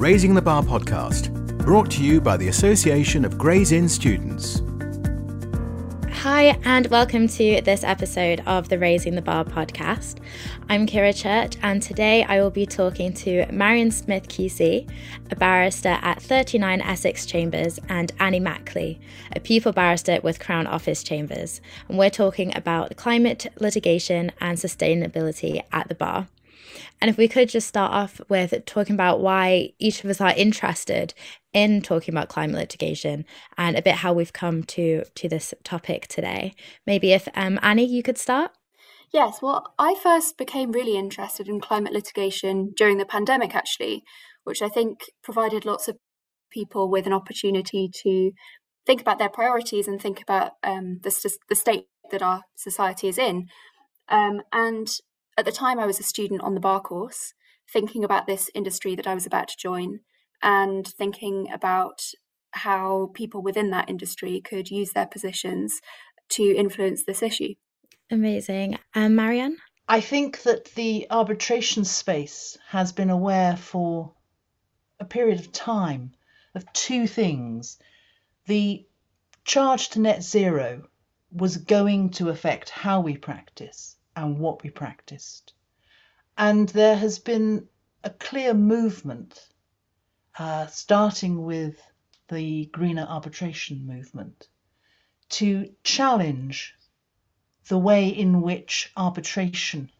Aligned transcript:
Raising 0.00 0.34
the 0.34 0.40
Bar 0.40 0.62
podcast, 0.62 1.30
brought 1.58 1.90
to 1.90 2.02
you 2.02 2.22
by 2.22 2.38
the 2.38 2.48
Association 2.48 3.22
of 3.22 3.36
Gray's 3.36 3.70
Inn 3.70 3.86
Students. 3.86 4.62
Hi, 6.10 6.58
and 6.64 6.86
welcome 6.86 7.28
to 7.28 7.60
this 7.60 7.84
episode 7.84 8.40
of 8.46 8.70
the 8.70 8.78
Raising 8.78 9.14
the 9.14 9.20
Bar 9.20 9.44
podcast. 9.44 10.16
I'm 10.70 10.86
Kira 10.86 11.14
Church, 11.14 11.58
and 11.62 11.82
today 11.82 12.24
I 12.24 12.40
will 12.40 12.48
be 12.48 12.64
talking 12.64 13.12
to 13.12 13.44
Marion 13.52 13.90
Smith 13.90 14.28
QC, 14.28 14.90
a 15.30 15.36
barrister 15.36 15.98
at 16.00 16.22
39 16.22 16.80
Essex 16.80 17.26
Chambers, 17.26 17.78
and 17.90 18.10
Annie 18.18 18.40
Mackley, 18.40 18.98
a 19.36 19.40
pupil 19.40 19.72
barrister 19.72 20.18
with 20.22 20.40
Crown 20.40 20.66
Office 20.66 21.02
Chambers. 21.02 21.60
And 21.90 21.98
we're 21.98 22.08
talking 22.08 22.56
about 22.56 22.96
climate 22.96 23.48
litigation 23.60 24.32
and 24.40 24.56
sustainability 24.56 25.62
at 25.72 25.88
the 25.88 25.94
bar. 25.94 26.28
And 27.00 27.10
if 27.10 27.16
we 27.16 27.28
could 27.28 27.48
just 27.48 27.68
start 27.68 27.92
off 27.92 28.20
with 28.28 28.54
talking 28.66 28.94
about 28.94 29.20
why 29.20 29.72
each 29.78 30.04
of 30.04 30.10
us 30.10 30.20
are 30.20 30.34
interested 30.36 31.14
in 31.52 31.82
talking 31.82 32.14
about 32.14 32.28
climate 32.28 32.56
litigation 32.56 33.24
and 33.58 33.76
a 33.76 33.82
bit 33.82 33.96
how 33.96 34.12
we've 34.12 34.32
come 34.32 34.62
to 34.64 35.04
to 35.14 35.28
this 35.28 35.52
topic 35.64 36.06
today. 36.06 36.54
Maybe 36.86 37.12
if 37.12 37.28
um, 37.34 37.58
Annie, 37.62 37.86
you 37.86 38.02
could 38.02 38.18
start. 38.18 38.52
Yes, 39.12 39.42
well, 39.42 39.74
I 39.78 39.96
first 40.00 40.38
became 40.38 40.70
really 40.70 40.96
interested 40.96 41.48
in 41.48 41.60
climate 41.60 41.92
litigation 41.92 42.72
during 42.76 42.98
the 42.98 43.04
pandemic, 43.04 43.56
actually, 43.56 44.04
which 44.44 44.62
I 44.62 44.68
think 44.68 45.00
provided 45.22 45.64
lots 45.64 45.88
of 45.88 45.96
people 46.50 46.88
with 46.88 47.06
an 47.06 47.12
opportunity 47.12 47.90
to 48.02 48.30
think 48.86 49.00
about 49.00 49.18
their 49.18 49.28
priorities 49.28 49.88
and 49.88 50.00
think 50.00 50.22
about 50.22 50.52
um, 50.62 51.00
the, 51.02 51.32
the 51.48 51.56
state 51.56 51.86
that 52.10 52.22
our 52.22 52.42
society 52.56 53.08
is 53.08 53.18
in. 53.18 53.48
Um, 54.08 54.42
and 54.52 54.88
at 55.40 55.46
the 55.46 55.52
time, 55.52 55.78
I 55.78 55.86
was 55.86 55.98
a 55.98 56.02
student 56.02 56.42
on 56.42 56.52
the 56.52 56.60
bar 56.60 56.82
course, 56.82 57.32
thinking 57.72 58.04
about 58.04 58.26
this 58.26 58.50
industry 58.54 58.94
that 58.94 59.06
I 59.06 59.14
was 59.14 59.24
about 59.24 59.48
to 59.48 59.56
join 59.56 60.00
and 60.42 60.86
thinking 60.86 61.50
about 61.50 62.02
how 62.50 63.10
people 63.14 63.40
within 63.40 63.70
that 63.70 63.88
industry 63.88 64.42
could 64.42 64.70
use 64.70 64.92
their 64.92 65.06
positions 65.06 65.80
to 66.30 66.42
influence 66.42 67.04
this 67.04 67.22
issue. 67.22 67.54
Amazing. 68.10 68.78
Um, 68.94 69.14
Marianne? 69.14 69.56
I 69.88 70.02
think 70.02 70.42
that 70.42 70.66
the 70.74 71.06
arbitration 71.10 71.86
space 71.86 72.58
has 72.68 72.92
been 72.92 73.08
aware 73.08 73.56
for 73.56 74.12
a 74.98 75.06
period 75.06 75.40
of 75.40 75.52
time 75.52 76.12
of 76.54 76.70
two 76.74 77.06
things. 77.06 77.78
The 78.46 78.86
charge 79.44 79.88
to 79.90 80.00
net 80.00 80.22
zero 80.22 80.82
was 81.32 81.56
going 81.56 82.10
to 82.10 82.28
affect 82.28 82.68
how 82.68 83.00
we 83.00 83.16
practice 83.16 83.96
and 84.16 84.38
what 84.38 84.62
we 84.62 84.70
practiced. 84.70 85.52
And 86.36 86.68
there 86.70 86.96
has 86.96 87.18
been 87.18 87.68
a 88.02 88.10
clear 88.10 88.54
movement, 88.54 89.48
uh, 90.38 90.66
starting 90.66 91.44
with 91.44 91.80
the 92.28 92.66
greener 92.66 93.06
arbitration 93.08 93.86
movement, 93.86 94.48
to 95.30 95.72
challenge 95.84 96.74
the 97.68 97.78
way 97.78 98.08
in 98.08 98.42
which 98.42 98.90
arbitration 98.96 99.90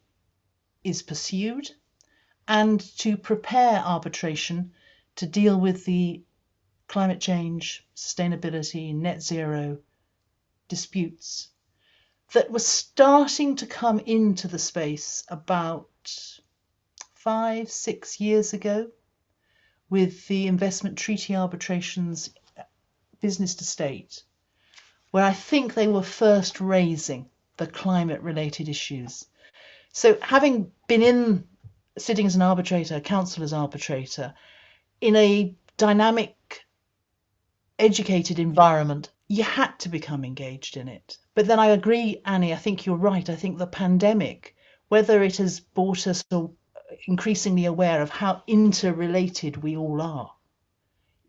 is 0.83 1.03
pursued 1.03 1.71
and 2.49 2.81
to 2.99 3.17
prepare 3.17 3.79
arbitration 3.79 4.73
to 5.17 5.27
deal 5.27 5.61
with 5.61 5.85
the 5.85 6.23
climate 6.89 7.21
change, 7.21 7.87
sustainability, 7.95 8.95
net 8.95 9.23
zero 9.23 9.79
disputes 10.69 11.51
that 12.33 12.51
were 12.51 12.59
starting 12.59 13.57
to 13.57 13.67
come 13.67 13.99
into 14.01 14.49
the 14.49 14.59
space 14.59 15.25
about 15.29 15.89
five, 17.15 17.71
six 17.71 18.21
years 18.21 18.53
ago 18.53 18.89
with 19.89 20.27
the 20.29 20.47
investment 20.47 20.97
treaty 20.97 21.35
arbitrations 21.35 22.31
business 23.21 23.57
to 23.57 23.65
state, 23.65 24.23
where 25.11 25.25
I 25.25 25.33
think 25.33 25.75
they 25.75 25.89
were 25.89 26.03
first 26.03 26.61
raising 26.61 27.29
the 27.57 27.67
climate 27.67 28.23
related 28.23 28.69
issues. 28.69 29.27
So, 29.93 30.19
having 30.23 30.71
been 30.87 31.03
in 31.03 31.45
sitting 31.99 32.27
as 32.27 32.37
an 32.37 32.43
arbitrator, 32.43 33.01
counsel 33.01 33.43
as 33.43 33.53
arbitrator, 33.53 34.35
in 35.01 35.17
a 35.17 35.55
dynamic, 35.77 36.65
educated 37.79 38.39
environment, 38.39 39.11
you 39.29 39.43
had 39.43 39.79
to 39.81 39.89
become 39.89 40.25
engaged 40.25 40.77
in 40.77 40.89
it. 40.89 41.19
But 41.41 41.47
then 41.47 41.59
I 41.59 41.69
agree, 41.69 42.21
Annie, 42.27 42.53
I 42.53 42.57
think 42.57 42.85
you're 42.85 42.99
right. 42.99 43.27
I 43.31 43.35
think 43.35 43.57
the 43.57 43.67
pandemic, 43.67 44.55
whether 44.89 45.23
it 45.23 45.39
has 45.39 45.59
brought 45.59 46.07
us 46.07 46.23
uh, 46.31 46.49
increasingly 47.07 47.65
aware 47.65 48.03
of 48.03 48.11
how 48.11 48.43
interrelated 48.47 49.57
we 49.57 49.75
all 49.75 50.03
are. 50.03 50.35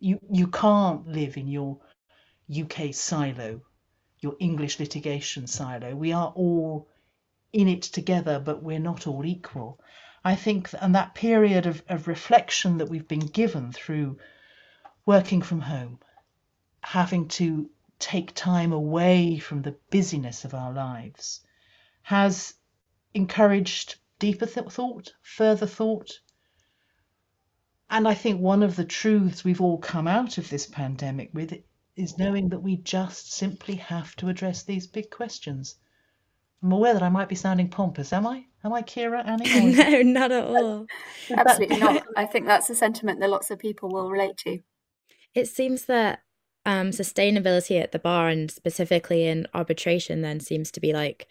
You, 0.01 0.19
you 0.29 0.47
can't 0.47 1.07
live 1.07 1.38
in 1.38 1.47
your 1.47 1.79
UK 2.53 2.94
silo, 2.94 3.61
your 4.19 4.35
English 4.38 4.81
litigation 4.81 5.47
silo. 5.47 5.95
We 5.95 6.11
are 6.11 6.33
all 6.35 6.89
in 7.53 7.69
it 7.69 7.83
together, 7.83 8.38
but 8.38 8.61
we're 8.61 8.79
not 8.79 9.07
all 9.07 9.25
equal. 9.25 9.79
I 10.25 10.35
think, 10.35 10.71
and 10.81 10.94
that 10.94 11.16
period 11.16 11.67
of, 11.67 11.83
of 11.88 12.09
reflection 12.09 12.79
that 12.79 12.89
we've 12.89 13.07
been 13.07 13.27
given 13.27 13.71
through 13.71 14.17
working 15.05 15.41
from 15.41 15.61
home, 15.61 16.00
having 16.81 17.29
to 17.39 17.69
take 18.01 18.34
time 18.34 18.73
away 18.73 19.38
from 19.38 19.62
the 19.62 19.78
busyness 19.89 20.44
of 20.44 20.53
our 20.53 20.73
lives 20.73 21.41
has 22.01 22.56
encouraged 23.13 23.95
deeper 24.19 24.45
th- 24.45 24.72
thought, 24.72 25.13
further 25.22 25.67
thought. 25.67 26.19
And 27.89 28.07
I 28.07 28.13
think 28.13 28.41
one 28.41 28.63
of 28.63 28.75
the 28.75 28.85
truths 28.85 29.44
we've 29.44 29.62
all 29.62 29.78
come 29.78 30.07
out 30.07 30.38
of 30.38 30.50
this 30.50 30.66
pandemic 30.66 31.29
with 31.34 31.53
is 31.95 32.17
knowing 32.17 32.50
that 32.50 32.63
we 32.63 32.78
just 32.78 33.34
simply 33.34 33.75
have 33.75 34.16
to 34.18 34.29
address 34.29 34.63
these 34.63 34.88
big 34.88 35.12
questions. 35.12 35.75
I'm 36.63 36.72
aware 36.72 36.94
that 36.94 37.03
I 37.03 37.09
might 37.09 37.29
be 37.29 37.35
sounding 37.35 37.69
pompous. 37.69 38.13
Am 38.13 38.25
I? 38.25 38.45
Am 38.63 38.73
I 38.73 38.81
Kira, 38.81 39.25
Annie? 39.25 39.73
no, 39.75 40.01
not 40.03 40.31
at 40.31 40.44
all. 40.45 40.85
Absolutely 41.29 41.78
not. 41.78 42.03
I 42.16 42.25
think 42.25 42.45
that's 42.45 42.69
a 42.69 42.75
sentiment 42.75 43.19
that 43.19 43.29
lots 43.29 43.51
of 43.51 43.59
people 43.59 43.89
will 43.89 44.09
relate 44.09 44.38
to. 44.38 44.59
It 45.33 45.47
seems 45.47 45.85
that 45.85 46.22
um, 46.66 46.91
sustainability 46.91 47.81
at 47.81 47.91
the 47.91 47.99
bar 47.99 48.29
and 48.29 48.51
specifically 48.51 49.25
in 49.27 49.47
arbitration 49.53 50.22
then 50.22 50.39
seems 50.39 50.72
to 50.72 50.79
be 50.79 50.94
like 50.94 51.27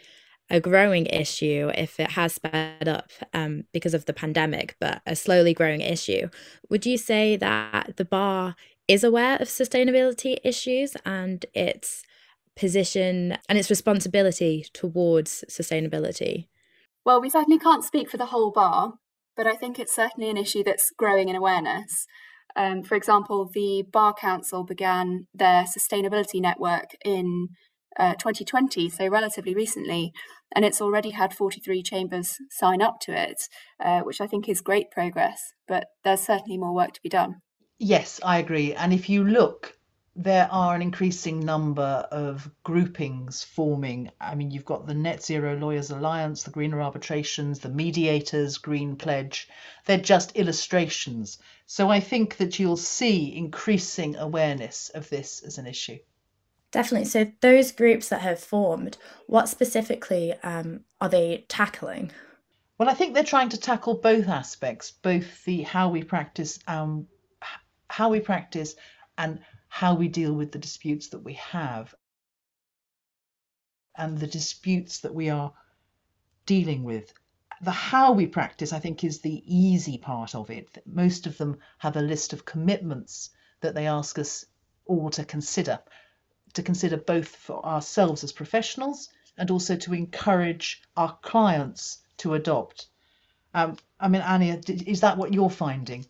a 0.51 0.61
growing 0.61 1.07
issue 1.07 1.71
if 1.75 2.01
it 2.01 2.11
has 2.11 2.35
sped 2.35 2.89
up 2.89 3.11
um, 3.33 3.65
because 3.73 3.95
of 3.95 4.07
the 4.07 4.13
pandemic, 4.13 4.75
but 4.81 5.01
a 5.07 5.15
slowly 5.15 5.55
growing 5.55 5.81
issue. 5.81 6.29
Would 6.69 6.85
you 6.85 6.99
say 6.99 7.37
that 7.37 7.97
the 7.97 8.05
bar 8.05 8.57
is 8.89 9.05
aware 9.05 9.37
of 9.37 9.47
sustainability 9.47 10.39
issues 10.43 10.97
and 11.07 11.47
its 11.55 12.03
position 12.57 13.39
and 13.49 13.57
its 13.57 13.71
responsibility 13.71 14.67
towards 14.73 15.45
sustainability? 15.49 16.49
Well, 17.05 17.21
we 17.21 17.31
certainly 17.31 17.59
can't 17.59 17.85
speak 17.85 18.11
for 18.11 18.17
the 18.17 18.27
whole 18.27 18.51
bar, 18.51 18.95
but 19.37 19.47
I 19.47 19.55
think 19.55 19.79
it's 19.79 19.95
certainly 19.95 20.29
an 20.29 20.37
issue 20.37 20.65
that's 20.65 20.91
growing 20.97 21.29
in 21.29 21.37
awareness. 21.37 22.07
Um, 22.57 22.83
for 22.83 22.95
example, 22.95 23.51
the 23.53 23.85
Bar 23.91 24.15
Council 24.15 24.65
began 24.65 25.27
their 25.35 25.65
sustainability 25.65 26.41
network 26.41 26.97
in 27.05 27.49
uh, 27.99 28.15
2020, 28.15 28.89
so 28.89 29.09
relatively 29.09 29.55
recently, 29.55 30.13
and 30.55 30.65
it's 30.65 30.81
already 30.81 31.11
had 31.11 31.35
43 31.35 31.83
chambers 31.83 32.39
sign 32.51 32.83
up 32.83 33.01
to 33.01 33.13
it, 33.13 33.49
uh, 33.83 34.01
which 34.01 34.21
I 34.21 34.27
think 34.27 34.49
is 34.49 34.61
great 34.61 34.91
progress, 34.91 35.53
but 35.67 35.87
there's 36.05 36.21
certainly 36.21 36.59
more 36.59 36.75
work 36.75 36.93
to 36.95 37.03
be 37.03 37.09
done. 37.09 37.37
Yes, 37.79 38.21
I 38.23 38.39
agree. 38.39 38.75
And 38.75 38.93
if 38.93 39.09
you 39.09 39.25
look 39.25 39.77
there 40.17 40.49
are 40.51 40.75
an 40.75 40.83
increasing 40.83 41.41
number 41.41 42.07
of 42.11 42.51
groupings 42.65 43.45
forming. 43.45 44.11
I 44.21 44.35
mean, 44.35 44.51
you've 44.51 44.65
got 44.65 44.87
the 44.87 44.95
Net 44.95 45.23
Zero 45.23 45.57
Lawyers 45.57 45.91
Alliance, 45.91 46.43
the 46.43 46.51
Greener 46.51 46.81
Arbitrations, 46.81 47.61
the 47.61 47.69
Mediators, 47.69 48.59
Green 48.59 48.97
Pledge. 48.97 49.49
They're 49.87 49.99
just 49.99 50.37
illustrations. 50.37 51.39
So 51.67 51.89
I 51.89 52.01
think 52.01 52.39
that 52.39 52.59
you'll 52.59 52.77
see 52.77 53.37
increasing 53.37 54.17
awareness 54.17 54.91
of 54.91 55.09
this 55.09 55.43
as 55.43 55.59
an 55.59 55.67
issue. 55.67 55.99
Definitely. 56.73 57.09
So 57.09 57.33
those 57.41 57.73
groups 57.73 58.09
that 58.09 58.21
have 58.21 58.41
formed, 58.41 58.97
what 59.27 59.49
specifically 59.49 60.35
um, 60.43 60.81
are 61.01 61.09
they 61.09 61.45
tackling? 61.49 62.13
Well, 62.79 62.89
I 62.89 62.95
think 62.95 63.15
they're 63.15 63.25
trying 63.25 63.51
to 63.51 63.61
tackle 63.61 63.95
both 63.95 64.29
aspects, 64.29 64.91
both 64.91 65.45
the 65.45 65.63
how 65.63 65.89
we 65.91 66.03
practice, 66.03 66.59
um, 66.67 67.07
how 67.89 68.09
we 68.09 68.21
practice, 68.21 68.75
and 69.19 69.41
how 69.73 69.95
we 69.95 70.09
deal 70.09 70.35
with 70.35 70.51
the 70.51 70.59
disputes 70.59 71.09
that 71.09 71.21
we 71.21 71.35
have 71.35 71.95
and 73.97 74.19
the 74.19 74.27
disputes 74.27 74.99
that 74.99 75.15
we 75.15 75.31
are 75.31 75.53
dealing 76.45 76.83
with. 76.83 77.13
The 77.63 77.71
how 77.71 78.13
we 78.13 78.27
practice, 78.27 78.73
I 78.73 78.81
think, 78.81 79.05
is 79.05 79.21
the 79.21 79.43
easy 79.47 79.97
part 79.97 80.35
of 80.35 80.51
it. 80.51 80.83
Most 80.87 81.27
of 81.29 81.39
them 81.39 81.59
have 81.79 81.97
a 81.97 82.03
list 82.03 82.33
of 82.33 82.45
commitments 82.45 83.31
that 83.61 83.77
they 83.77 83.87
ask 83.87 84.19
us 84.19 84.45
all 84.87 85.09
to 85.11 85.25
consider, 85.25 85.79
to 86.55 86.63
consider 86.65 86.97
both 86.97 87.29
for 87.29 87.65
ourselves 87.65 88.25
as 88.25 88.33
professionals 88.33 89.09
and 89.39 89.53
also 89.53 89.77
to 89.77 89.95
encourage 89.95 90.83
our 90.97 91.17
clients 91.23 91.99
to 92.17 92.35
adopt. 92.35 92.89
Um, 93.55 93.77
I 94.01 94.09
mean, 94.09 94.23
Annie, 94.23 94.51
is 94.51 95.03
that 95.03 95.17
what 95.17 95.33
you're 95.33 95.49
finding? 95.49 96.07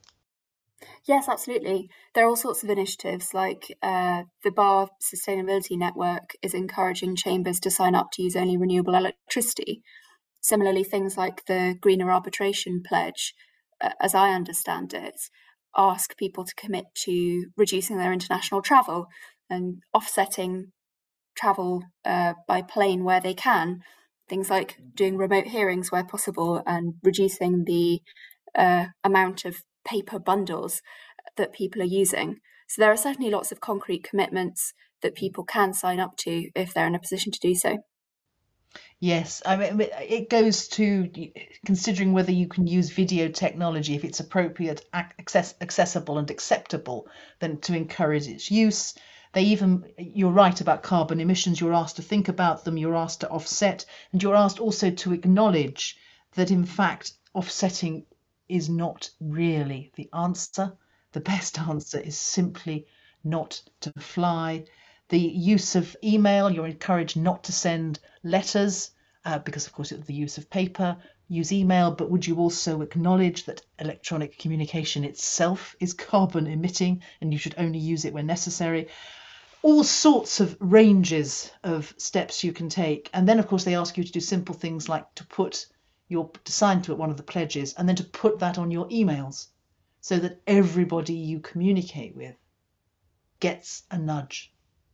Yes, 1.07 1.29
absolutely. 1.29 1.91
There 2.15 2.25
are 2.25 2.29
all 2.29 2.37
sorts 2.37 2.63
of 2.63 2.71
initiatives, 2.71 3.35
like 3.35 3.77
uh, 3.83 4.25
the 4.43 4.51
Bar 4.51 4.89
Sustainability 5.03 5.77
Network 5.77 6.33
is 6.43 6.55
encouraging 6.55 7.17
chambers 7.17 7.61
to 7.61 7.71
sign 7.71 7.95
up 7.95 8.09
to 8.13 8.23
use 8.23 8.37
only 8.37 8.57
renewable 8.57 8.95
electricity. 8.95 9.83
Similarly, 10.41 10.85
things 10.85 11.17
like 11.17 11.45
the 11.47 11.77
Greener 11.81 12.11
Arbitration 12.11 12.83
Pledge, 12.87 13.35
uh, 13.81 13.91
as 14.01 14.15
I 14.15 14.33
understand 14.33 14.95
it, 14.95 15.17
ask 15.77 16.17
people 16.17 16.45
to 16.45 16.55
commit 16.55 16.87
to 17.05 17.47
reducing 17.57 17.99
their 17.99 18.13
international 18.13 18.63
travel 18.63 19.07
and 19.51 19.83
offsetting 19.95 20.73
travel 21.37 21.83
uh, 22.05 22.35
by 22.49 22.63
plane 22.63 23.05
where 23.05 23.21
they 23.21 23.35
can. 23.35 23.81
Things 24.29 24.51
like 24.51 24.79
doing 24.95 25.17
remote 25.17 25.47
hearings 25.49 25.91
where 25.93 26.05
possible 26.05 26.63
and 26.67 26.95
reducing 27.03 27.65
the 27.65 28.01
uh, 28.57 28.87
amount 29.05 29.45
of 29.45 29.57
paper 29.85 30.19
bundles 30.19 30.83
that 31.37 31.53
people 31.53 31.83
are 31.83 31.85
using. 31.85 32.41
So 32.69 32.83
there 32.83 32.93
are 32.93 32.97
certainly 32.97 33.31
lots 33.31 33.51
of 33.53 33.61
concrete 33.61 34.05
commitments 34.05 34.75
that 35.03 35.15
mm. 35.15 35.19
people 35.19 35.45
can 35.45 35.75
sign 35.75 36.01
up 36.01 36.17
to 36.19 36.51
if 36.55 36.73
they're 36.73 36.87
in 36.87 36.95
a 36.95 37.01
position 37.01 37.33
to 37.33 37.41
do 37.41 37.55
so. 37.55 37.79
Yes, 39.01 39.43
I 39.45 39.57
mean 39.57 39.81
uh, 39.81 39.87
it 40.01 40.31
goes 40.31 40.69
to 40.69 41.11
considering 41.67 42.13
whether 42.13 42.31
you 42.31 42.47
can 42.47 42.67
use 42.67 42.91
video 42.91 43.29
technology 43.29 43.97
if 43.97 44.05
it's 44.05 44.21
appropriate, 44.21 44.85
access, 44.93 45.55
accessible, 45.61 46.19
and 46.19 46.31
acceptable, 46.31 47.09
then 47.41 47.59
to 47.63 47.75
encourage 47.75 48.29
its 48.29 48.51
use. 48.51 48.95
They 49.33 49.43
even, 49.43 49.91
you're 49.97 50.31
right 50.31 50.61
about 50.61 50.83
carbon 50.83 51.21
emissions. 51.21 51.61
You're 51.61 51.75
asked 51.75 51.97
to 51.97 52.03
think 52.03 52.29
about 52.29 52.65
them. 52.65 52.77
You're 52.77 52.97
asked 52.97 53.21
to 53.21 53.31
offset, 53.31 53.87
and 54.13 54.23
you're 54.23 54.37
asked 54.37 54.61
also 54.61 54.91
to 54.91 55.13
acknowledge 55.13 55.97
that 56.35 56.51
in 56.51 56.65
fact 56.65 57.13
offsetting 57.35 58.07
is 58.51 58.69
not 58.69 59.11
really 59.21 59.93
the 59.95 60.11
answer. 60.13 60.73
The 61.13 61.21
best 61.21 61.59
answer 61.69 61.99
is 61.99 62.19
simply 62.19 62.87
not 63.25 63.63
to 63.81 63.93
fly 63.93 64.65
the 65.11 65.19
use 65.19 65.75
of 65.75 65.97
email, 66.05 66.51
you're 66.51 66.67
encouraged 66.69 67.17
not 67.17 67.43
to 67.45 67.53
send 67.53 67.99
letters 68.23 68.93
uh, 69.25 69.41
because, 69.41 69.67
of 69.67 69.73
course, 69.73 69.91
of 69.93 70.07
the 70.07 70.15
use 70.15 70.39
of 70.39 70.49
paper. 70.49 70.97
Use 71.29 71.53
email, 71.53 71.91
but 71.91 72.11
would 72.11 72.27
you 72.27 72.37
also 72.37 72.81
acknowledge 72.81 73.45
that 73.45 73.63
electronic 73.81 74.39
communication 74.39 75.05
itself 75.05 75.75
is 75.81 75.93
carbon 76.11 76.47
emitting 76.47 77.03
and 77.21 77.33
you 77.33 77.39
should 77.39 77.57
only 77.59 77.79
use 77.79 78.05
it 78.05 78.15
when 78.15 78.27
necessary? 78.27 78.87
All 79.63 79.85
sorts 79.85 80.41
of 80.41 80.57
ranges 80.61 81.51
of 81.65 81.93
steps 81.99 82.43
you 82.45 82.53
can 82.53 82.69
take. 82.69 83.11
And 83.13 83.29
then, 83.29 83.41
of 83.41 83.47
course, 83.47 83.65
they 83.65 83.75
ask 83.75 83.99
you 83.99 84.05
to 84.05 84.13
do 84.13 84.21
simple 84.21 84.55
things 84.55 84.89
like 84.89 85.13
to 85.17 85.27
put 85.27 85.67
your 86.11 86.31
to 86.45 86.53
sign 86.53 86.83
to 86.83 86.93
it 86.93 86.99
one 86.99 87.11
of 87.11 87.17
the 87.17 87.23
pledges 87.23 87.73
and 87.75 87.89
then 87.89 87.97
to 87.97 88.05
put 88.05 88.41
that 88.41 88.59
on 88.59 88.71
your 88.71 88.87
emails 88.89 89.47
so 90.01 90.19
that 90.19 90.43
everybody 90.47 91.15
you 91.15 91.41
communicate 91.41 92.15
with 92.15 92.37
gets 93.39 93.85
a 93.91 93.97
nudge 93.97 94.53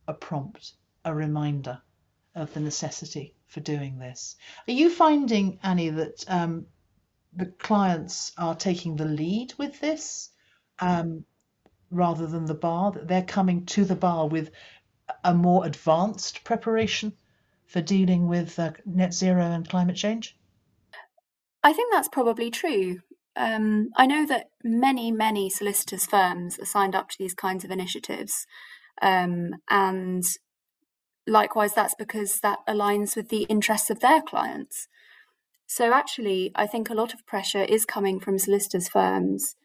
a 0.08 0.14
prompt, 0.14 0.74
a 1.04 1.14
reminder 1.14 1.80
of 2.34 2.52
the 2.54 2.60
necessity 2.60 3.34
for 3.46 3.60
doing 3.60 3.98
this. 3.98 4.36
Are 4.68 4.72
you 4.72 4.90
finding, 4.90 5.58
Annie, 5.62 5.90
that 5.90 6.24
um, 6.28 6.66
the 7.34 7.46
clients 7.46 8.32
are 8.38 8.54
taking 8.54 8.96
the 8.96 9.04
lead 9.04 9.54
with 9.58 9.80
this 9.80 10.30
um, 10.78 11.24
rather 11.90 12.26
than 12.26 12.44
the 12.44 12.54
bar, 12.54 12.92
that 12.92 13.08
they're 13.08 13.22
coming 13.22 13.66
to 13.66 13.84
the 13.84 13.96
bar 13.96 14.28
with 14.28 14.50
a 15.24 15.34
more 15.34 15.64
advanced 15.64 16.44
preparation 16.44 17.12
for 17.64 17.80
dealing 17.80 18.28
with 18.28 18.58
uh, 18.58 18.72
net 18.84 19.12
zero 19.12 19.42
and 19.42 19.68
climate 19.68 19.96
change? 19.96 20.36
I 21.66 21.72
think 21.72 21.92
that's 21.92 22.06
probably 22.08 22.48
true. 22.48 23.00
Um, 23.34 23.90
I 23.96 24.06
know 24.06 24.24
that 24.26 24.50
many, 24.62 25.10
many 25.10 25.50
solicitors' 25.50 26.06
firms 26.06 26.60
are 26.60 26.64
signed 26.64 26.94
up 26.94 27.08
to 27.08 27.16
these 27.18 27.34
kinds 27.34 27.64
of 27.64 27.72
initiatives. 27.72 28.46
Um, 29.02 29.56
and 29.68 30.22
likewise, 31.26 31.74
that's 31.74 31.96
because 31.96 32.38
that 32.38 32.60
aligns 32.68 33.16
with 33.16 33.30
the 33.30 33.42
interests 33.48 33.90
of 33.90 33.98
their 33.98 34.22
clients. 34.22 34.86
So, 35.66 35.92
actually, 35.92 36.52
I 36.54 36.68
think 36.68 36.88
a 36.88 36.94
lot 36.94 37.12
of 37.12 37.26
pressure 37.26 37.64
is 37.64 37.84
coming 37.84 38.20
from 38.20 38.38
solicitors' 38.38 38.88
firms 38.88 39.56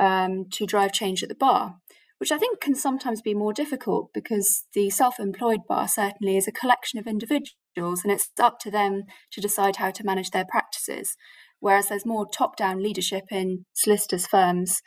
um, 0.00 0.46
to 0.54 0.66
drive 0.66 0.92
change 0.92 1.22
at 1.22 1.28
the 1.28 1.36
bar, 1.36 1.76
which 2.18 2.32
I 2.32 2.38
think 2.38 2.60
can 2.60 2.74
sometimes 2.74 3.22
be 3.22 3.32
more 3.32 3.52
difficult 3.52 4.10
because 4.12 4.64
the 4.74 4.90
self 4.90 5.20
employed 5.20 5.68
bar 5.68 5.86
certainly 5.86 6.36
is 6.36 6.48
a 6.48 6.52
collection 6.52 6.98
of 6.98 7.06
individuals 7.06 8.02
and 8.02 8.10
it's 8.10 8.28
up 8.40 8.58
to 8.60 8.72
them 8.72 9.04
to 9.30 9.40
decide 9.40 9.76
how 9.76 9.92
to 9.92 10.04
manage 10.04 10.32
their 10.32 10.44
practices. 10.44 11.16
Whereas 11.64 11.88
there's 11.88 12.04
more 12.04 12.28
top 12.28 12.56
down 12.56 12.82
leadership 12.82 13.24
in 13.30 13.64
solicitors' 13.72 14.26
firms. 14.26 14.82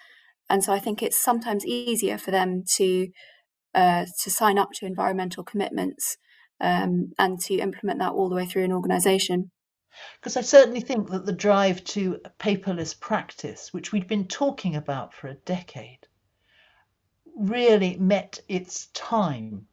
And 0.47 0.63
so 0.63 0.71
I 0.71 0.77
think 0.77 1.01
it's 1.01 1.17
sometimes 1.17 1.65
easier 1.65 2.19
for 2.19 2.29
them 2.29 2.65
to 2.75 3.07
uh, 3.73 4.05
to 4.21 4.29
sign 4.29 4.59
up 4.59 4.69
to 4.73 4.85
environmental 4.85 5.43
commitments 5.43 6.17
um, 6.61 7.13
and 7.17 7.39
to 7.45 7.55
implement 7.55 7.97
that 7.97 8.11
all 8.11 8.29
the 8.29 8.35
way 8.35 8.45
through 8.45 8.63
an 8.63 8.71
organisation. 8.71 9.49
Because 10.19 10.37
I 10.37 10.41
certainly 10.41 10.81
think 10.81 11.09
that 11.09 11.25
the 11.25 11.31
drive 11.31 11.83
to 11.95 12.19
paperless 12.37 12.93
practice, 12.99 13.73
which 13.73 13.91
we'd 13.91 14.07
been 14.07 14.27
talking 14.27 14.75
about 14.75 15.15
for 15.15 15.29
a 15.29 15.41
decade, 15.45 16.05
really 17.35 17.97
met 17.97 18.39
its 18.47 18.85
time 18.93 19.65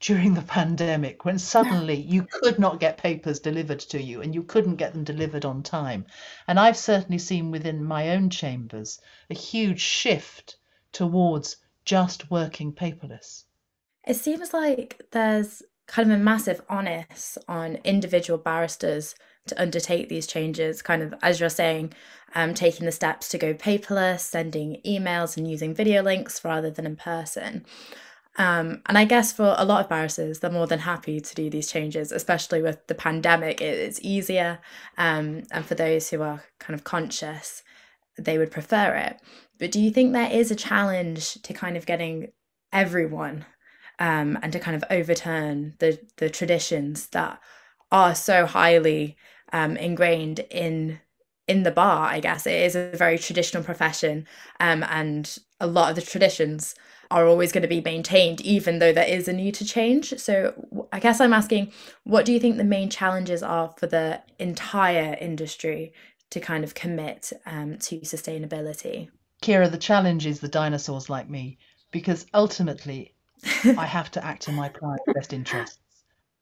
during 0.00 0.34
the 0.34 0.42
pandemic 0.42 1.24
when 1.24 1.38
suddenly 1.38 1.94
you 1.94 2.26
could 2.30 2.58
not 2.58 2.80
get 2.80 2.96
papers 2.96 3.38
delivered 3.38 3.80
to 3.80 4.02
you 4.02 4.22
and 4.22 4.34
you 4.34 4.42
couldn't 4.42 4.76
get 4.76 4.92
them 4.92 5.04
delivered 5.04 5.44
on 5.44 5.62
time. 5.62 6.06
And 6.48 6.58
I've 6.58 6.76
certainly 6.76 7.18
seen 7.18 7.50
within 7.50 7.84
my 7.84 8.10
own 8.10 8.30
chambers 8.30 9.00
a 9.28 9.34
huge 9.34 9.80
shift 9.80 10.56
towards 10.92 11.56
just 11.84 12.30
working 12.30 12.72
paperless? 12.72 13.44
It 14.06 14.14
seems 14.14 14.52
like 14.52 15.00
there's 15.10 15.62
kind 15.86 16.10
of 16.10 16.20
a 16.20 16.22
massive 16.22 16.62
onus 16.70 17.36
on 17.48 17.78
individual 17.84 18.38
barristers 18.38 19.14
to 19.46 19.60
undertake 19.60 20.08
these 20.08 20.26
changes, 20.26 20.82
kind 20.82 21.02
of 21.02 21.14
as 21.22 21.40
you're 21.40 21.48
saying, 21.48 21.92
um, 22.34 22.54
taking 22.54 22.86
the 22.86 22.92
steps 22.92 23.28
to 23.28 23.38
go 23.38 23.54
paperless, 23.54 24.20
sending 24.20 24.80
emails 24.86 25.36
and 25.36 25.50
using 25.50 25.74
video 25.74 26.02
links 26.02 26.44
rather 26.44 26.70
than 26.70 26.86
in 26.86 26.96
person. 26.96 27.64
Um, 28.36 28.82
and 28.86 28.96
I 28.96 29.04
guess 29.04 29.32
for 29.32 29.54
a 29.58 29.64
lot 29.64 29.82
of 29.82 29.88
barristers, 29.88 30.38
they're 30.38 30.50
more 30.50 30.66
than 30.66 30.78
happy 30.80 31.20
to 31.20 31.34
do 31.34 31.50
these 31.50 31.70
changes, 31.70 32.12
especially 32.12 32.62
with 32.62 32.86
the 32.86 32.94
pandemic. 32.94 33.60
It's 33.60 34.00
easier. 34.02 34.60
Um, 34.96 35.42
and 35.50 35.64
for 35.64 35.74
those 35.74 36.10
who 36.10 36.22
are 36.22 36.44
kind 36.58 36.74
of 36.74 36.84
conscious, 36.84 37.62
they 38.16 38.38
would 38.38 38.50
prefer 38.50 38.94
it. 38.94 39.20
But 39.58 39.72
do 39.72 39.80
you 39.80 39.90
think 39.90 40.12
there 40.12 40.30
is 40.30 40.50
a 40.50 40.56
challenge 40.56 41.34
to 41.42 41.52
kind 41.52 41.76
of 41.76 41.86
getting 41.86 42.28
everyone 42.72 43.44
um, 43.98 44.38
and 44.42 44.52
to 44.52 44.60
kind 44.60 44.76
of 44.76 44.84
overturn 44.90 45.74
the 45.78 45.98
the 46.16 46.30
traditions 46.30 47.08
that 47.08 47.40
are 47.92 48.14
so 48.14 48.46
highly 48.46 49.16
um, 49.52 49.76
ingrained 49.76 50.40
in 50.50 51.00
in 51.46 51.64
the 51.64 51.70
bar? 51.70 52.08
I 52.08 52.20
guess 52.20 52.46
it 52.46 52.54
is 52.54 52.74
a 52.76 52.92
very 52.94 53.18
traditional 53.18 53.62
profession, 53.62 54.26
um, 54.60 54.84
and 54.84 55.36
a 55.60 55.66
lot 55.66 55.90
of 55.90 55.96
the 55.96 56.02
traditions 56.02 56.74
are 57.10 57.26
always 57.26 57.52
going 57.52 57.62
to 57.62 57.68
be 57.68 57.80
maintained, 57.80 58.40
even 58.40 58.78
though 58.78 58.92
there 58.92 59.08
is 59.08 59.26
a 59.26 59.32
need 59.32 59.54
to 59.54 59.64
change. 59.64 60.18
So, 60.18 60.86
I 60.92 61.00
guess 61.00 61.20
I'm 61.20 61.32
asking, 61.32 61.72
what 62.04 62.24
do 62.24 62.32
you 62.32 62.40
think 62.40 62.56
the 62.56 62.64
main 62.64 62.88
challenges 62.88 63.42
are 63.42 63.74
for 63.76 63.86
the 63.86 64.22
entire 64.38 65.16
industry 65.20 65.92
to 66.30 66.40
kind 66.40 66.62
of 66.62 66.74
commit 66.74 67.32
um, 67.46 67.78
to 67.78 68.00
sustainability? 68.00 69.10
Kira, 69.42 69.70
the 69.70 69.78
challenge 69.78 70.26
is 70.26 70.40
the 70.40 70.48
dinosaurs 70.48 71.10
like 71.10 71.28
me, 71.28 71.58
because 71.90 72.26
ultimately 72.32 73.14
I 73.64 73.86
have 73.86 74.10
to 74.12 74.24
act 74.24 74.48
in 74.48 74.54
my 74.54 74.68
client's 74.68 75.04
best 75.14 75.32
interests. 75.32 75.78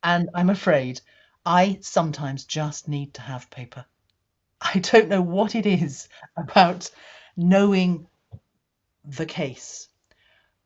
And 0.03 0.29
I'm 0.35 0.51
afraid 0.51 1.01
I 1.47 1.79
sometimes 1.81 2.45
just 2.45 2.89
need 2.89 3.15
to 3.15 3.23
have 3.23 3.51
paper. 3.51 3.85
I 4.61 4.81
don't 4.81 5.09
know 5.09 5.23
what 5.23 5.55
it 5.55 5.67
is 5.67 6.09
about 6.37 6.91
knowing 7.37 8.07
the 9.05 9.27
case, 9.27 9.88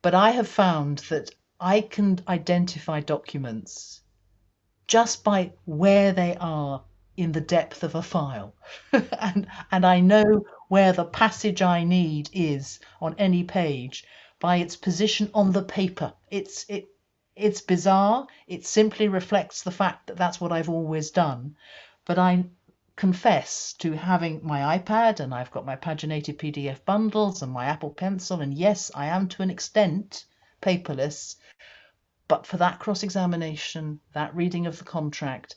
but 0.03 0.15
I 0.15 0.33
have 0.33 0.49
found 0.49 0.99
that 1.11 1.31
I 1.61 1.81
can 1.81 2.19
identify 2.27 3.01
documents 3.01 4.01
just 4.89 5.23
by 5.23 5.53
where 5.65 6.13
they 6.13 6.37
are 6.37 6.83
in 7.17 7.31
the 7.33 7.41
depth 7.41 7.85
of 7.85 7.95
a 7.95 8.03
file. 8.03 8.55
and, 8.93 9.47
and 9.71 9.87
I 9.87 10.01
know 10.01 10.45
where 10.69 10.93
the 10.93 11.05
passage 11.05 11.63
I 11.63 11.85
need 11.85 12.29
is 12.33 12.81
on 13.01 13.15
any 13.17 13.45
page 13.45 14.05
by 14.41 14.57
its 14.57 14.77
position 14.77 15.31
on 15.35 15.53
the 15.53 15.63
paper. 15.63 16.13
It's, 16.31 16.67
it, 16.69 16.89
it's 17.37 17.61
bizarre. 17.61 18.27
It 18.49 18.67
simply 18.67 19.07
reflects 19.07 19.63
the 19.63 19.71
fact 19.71 20.09
that 20.09 20.17
that's 20.17 20.41
what 20.41 20.53
I've 20.53 20.69
always 20.69 21.11
done. 21.11 21.57
But 22.05 22.19
I 22.19 22.45
confess 23.03 23.73
to 23.73 23.91
having 23.91 24.39
my 24.45 24.79
iPad 24.79 25.19
and 25.19 25.35
I've 25.35 25.51
got 25.51 25.67
my 25.67 25.75
paginated 25.75 26.37
PDF 26.37 26.85
bundles 26.85 27.43
and 27.43 27.51
my 27.51 27.65
Apple 27.65 27.91
Pencil. 27.91 28.41
And 28.41 28.55
yes, 28.55 28.93
I 28.95 29.07
am 29.07 29.27
to 29.31 29.43
an 29.43 29.51
extent 29.51 30.25
paperless. 30.61 31.35
But 32.29 32.47
for 32.47 32.59
that 32.59 32.79
cross 32.79 33.03
examination, 33.03 33.99
that 34.13 34.37
reading 34.37 34.69
of 34.69 34.79
the 34.79 34.85
contract, 34.85 35.57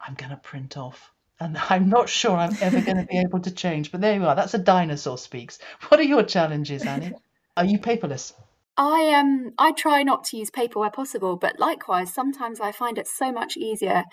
I'm 0.00 0.14
going 0.14 0.30
to 0.30 0.38
print 0.38 0.78
off. 0.78 1.12
And 1.38 1.58
I'm 1.68 1.90
not 1.90 2.08
sure 2.08 2.34
I'm 2.34 2.56
ever 2.62 2.80
going 2.80 2.96
to 2.96 3.04
be 3.04 3.18
able 3.18 3.40
to 3.40 3.50
change. 3.50 3.92
But 3.92 4.00
there 4.00 4.14
you 4.14 4.24
are. 4.24 4.34
That's 4.34 4.54
a 4.54 4.58
dinosaur 4.58 5.18
speaks. 5.18 5.58
What 5.88 6.00
are 6.00 6.10
your 6.14 6.22
challenges, 6.22 6.86
Annie? 6.86 7.12
Are 7.54 7.66
you 7.66 7.78
paperless? 7.78 8.32
I 8.78 9.12
um 9.12 9.52
I 9.58 9.72
try 9.72 10.02
not 10.04 10.24
to 10.28 10.38
use 10.38 10.50
paper 10.50 10.78
where 10.78 10.90
possible, 10.90 11.36
but 11.36 11.60
likewise, 11.60 12.14
sometimes 12.14 12.60
I 12.60 12.72
find 12.72 12.96
it 12.96 13.08
so 13.08 13.30
much 13.30 13.58
easier 13.58 14.04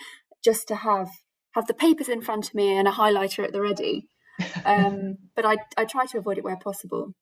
just 0.44 0.68
to 0.68 0.76
have 0.76 1.08
have 1.56 1.68
the 1.68 1.74
papers 1.74 2.10
in 2.10 2.22
front 2.22 2.48
of 2.48 2.54
me 2.54 2.78
and 2.78 2.88
a 2.88 2.92
highlighter 2.92 3.44
at 3.44 3.52
the 3.52 3.62
ready. 3.62 4.08
Um, 4.66 5.18
but 5.36 5.46
I 5.46 5.58
I 5.78 5.86
try 5.86 6.06
to 6.08 6.18
avoid 6.18 6.38
it 6.38 6.44
where 6.44 6.58
possible. 6.58 7.14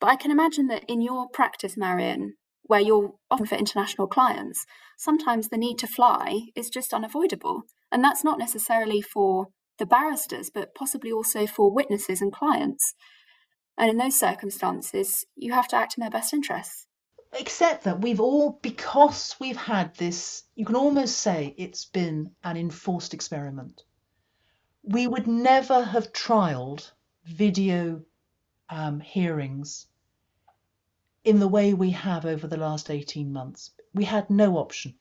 But 0.00 0.08
I 0.08 0.16
can 0.16 0.30
imagine 0.30 0.68
that 0.68 0.84
in 0.88 1.02
your 1.02 1.28
practice, 1.28 1.76
Marion, 1.76 2.34
where 2.62 2.80
you're 2.80 3.12
often 3.30 3.46
for 3.46 3.56
international 3.56 4.06
clients, 4.06 4.64
sometimes 4.96 5.48
the 5.48 5.58
need 5.58 5.78
to 5.78 5.86
fly 5.86 6.42
is 6.54 6.70
just 6.70 6.94
unavoidable, 6.94 7.64
and 7.90 8.02
that's 8.02 8.24
not 8.24 8.38
necessarily 8.38 9.02
for 9.02 9.48
the 9.78 9.84
barristers, 9.84 10.48
but 10.48 10.74
possibly 10.74 11.12
also 11.12 11.46
for 11.46 11.74
witnesses 11.74 12.22
and 12.22 12.32
clients. 12.32 12.94
And 13.76 13.90
in 13.90 13.98
those 13.98 14.18
circumstances, 14.18 15.26
you 15.36 15.52
have 15.52 15.68
to 15.68 15.76
act 15.76 15.98
in 15.98 16.02
their 16.02 16.10
best 16.10 16.32
interests 16.32 16.86
except 17.32 17.84
that 17.84 18.00
we've 18.00 18.20
all 18.20 18.58
because 18.62 19.36
we've 19.40 19.56
had 19.56 19.94
this 19.96 20.44
you 20.54 20.64
can 20.64 20.76
almost 20.76 21.16
say 21.16 21.54
it's 21.56 21.86
been 21.86 22.30
an 22.44 22.56
enforced 22.56 23.14
experiment. 23.14 23.82
We 24.82 25.06
would 25.06 25.26
never 25.26 25.82
have 25.82 26.12
trialed 26.12 26.90
video 27.24 28.02
um, 28.68 29.00
hearings 29.00 29.86
in 31.24 31.38
the 31.38 31.48
way 31.48 31.72
we 31.72 31.90
have 31.90 32.26
over 32.26 32.46
the 32.46 32.56
last 32.56 32.90
18 32.90 33.32
months. 33.32 33.70
We 33.94 34.04
had 34.04 34.28
no 34.28 34.58
option. 34.58 34.94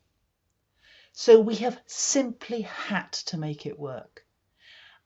So 1.14 1.40
we 1.40 1.56
have 1.56 1.82
simply 1.86 2.62
had 2.62 3.12
to 3.12 3.38
make 3.38 3.66
it 3.66 3.80
work. 3.80 4.26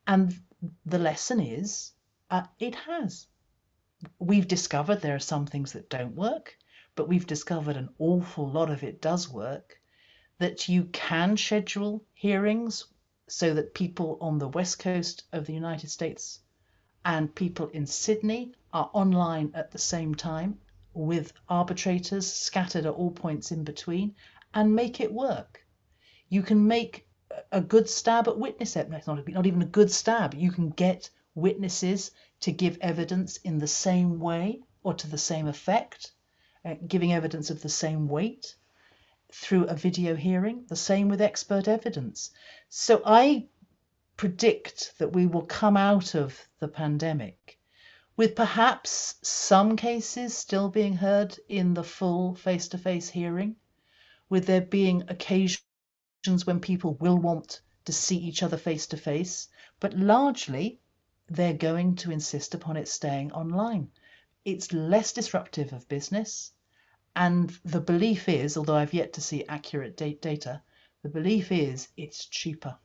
And 0.05 0.37
the 0.85 0.99
lesson 0.99 1.39
is 1.39 1.93
uh, 2.29 2.43
it 2.59 2.75
has. 2.75 3.27
We've 4.19 4.47
discovered 4.47 5.01
there 5.01 5.15
are 5.15 5.19
some 5.19 5.45
things 5.45 5.73
that 5.73 5.89
don't 5.89 6.15
work 6.15 6.57
but 6.95 7.09
we've 7.09 7.27
discovered 7.27 7.75
an 7.75 7.89
awful 7.99 8.49
lot 8.49 8.69
of 8.69 8.83
it 8.83 9.01
does 9.01 9.29
work, 9.29 9.79
that 10.37 10.69
you 10.69 10.85
can 10.85 11.35
schedule 11.35 12.03
hearings 12.13 12.85
so 13.27 13.53
that 13.53 13.73
people 13.73 14.17
on 14.21 14.37
the 14.37 14.47
west 14.47 14.79
coast 14.79 15.23
of 15.33 15.45
the 15.45 15.53
United 15.53 15.89
States 15.89 16.39
and 17.03 17.35
people 17.35 17.67
in 17.69 17.85
Sydney 17.85 18.53
are 18.71 18.89
online 18.93 19.51
at 19.53 19.71
the 19.71 19.77
same 19.77 20.15
time 20.15 20.57
with 20.93 21.33
arbitrators 21.49 22.31
scattered 22.31 22.85
at 22.85 22.93
all 22.93 23.11
points 23.11 23.51
in 23.51 23.63
between 23.63 24.15
and 24.53 24.73
make 24.75 25.01
it 25.01 25.13
work. 25.13 25.65
You 26.29 26.41
can 26.41 26.65
make 26.65 27.07
a 27.51 27.61
good 27.61 27.89
stab 27.89 28.27
at 28.27 28.39
witness 28.39 28.77
evidence, 28.77 29.07
not, 29.07 29.27
not 29.27 29.45
even 29.45 29.61
a 29.61 29.65
good 29.65 29.91
stab. 29.91 30.33
You 30.33 30.51
can 30.51 30.69
get 30.69 31.09
witnesses 31.33 32.11
to 32.39 32.51
give 32.51 32.77
evidence 32.79 33.37
in 33.37 33.59
the 33.59 33.67
same 33.67 34.19
way 34.19 34.61
or 34.83 34.93
to 34.93 35.07
the 35.07 35.17
same 35.17 35.47
effect 35.47 36.13
uh, 36.65 36.75
giving 36.87 37.13
evidence 37.13 37.49
of 37.49 37.61
the 37.61 37.69
same 37.69 38.07
weight 38.07 38.55
through 39.31 39.65
a 39.65 39.75
video 39.75 40.15
hearing, 40.15 40.65
the 40.67 40.75
same 40.75 41.09
with 41.09 41.21
expert 41.21 41.67
evidence. 41.67 42.31
So 42.69 43.01
I 43.05 43.47
predict 44.17 44.93
that 44.97 45.13
we 45.13 45.27
will 45.27 45.45
come 45.45 45.77
out 45.77 46.15
of 46.15 46.47
the 46.59 46.67
pandemic 46.67 47.59
with 48.17 48.35
perhaps 48.35 49.15
some 49.21 49.75
cases 49.75 50.35
still 50.35 50.69
being 50.69 50.95
heard 50.95 51.37
in 51.49 51.73
the 51.73 51.83
full 51.83 52.33
face 52.33 52.69
to 52.69 52.77
face 52.77 53.09
hearing, 53.09 53.57
with 54.29 54.45
there 54.45 54.61
being 54.61 55.03
occasions 55.09 55.59
when 56.45 56.59
people 56.61 56.93
will 56.95 57.17
want 57.17 57.61
to 57.83 57.91
see 57.91 58.17
each 58.17 58.41
other 58.41 58.57
face 58.57 58.87
to 58.87 58.97
face, 58.97 59.49
but 59.79 59.93
largely 59.93 60.79
they're 61.27 61.53
going 61.53 61.95
to 61.95 62.11
insist 62.11 62.55
upon 62.55 62.77
it 62.77 62.87
staying 62.87 63.31
online. 63.33 63.89
It's 64.45 64.71
less 64.71 65.11
disruptive 65.11 65.73
of 65.73 65.89
business. 65.89 66.51
And 67.15 67.49
the 67.63 67.81
belief 67.81 68.29
is, 68.29 68.57
although 68.57 68.75
I've 68.75 68.93
yet 68.93 69.13
to 69.13 69.21
see 69.21 69.45
accurate 69.47 69.97
data, 69.97 70.61
the 71.03 71.09
belief 71.09 71.51
is 71.51 71.87
it's 71.97 72.25
cheaper. 72.25 72.77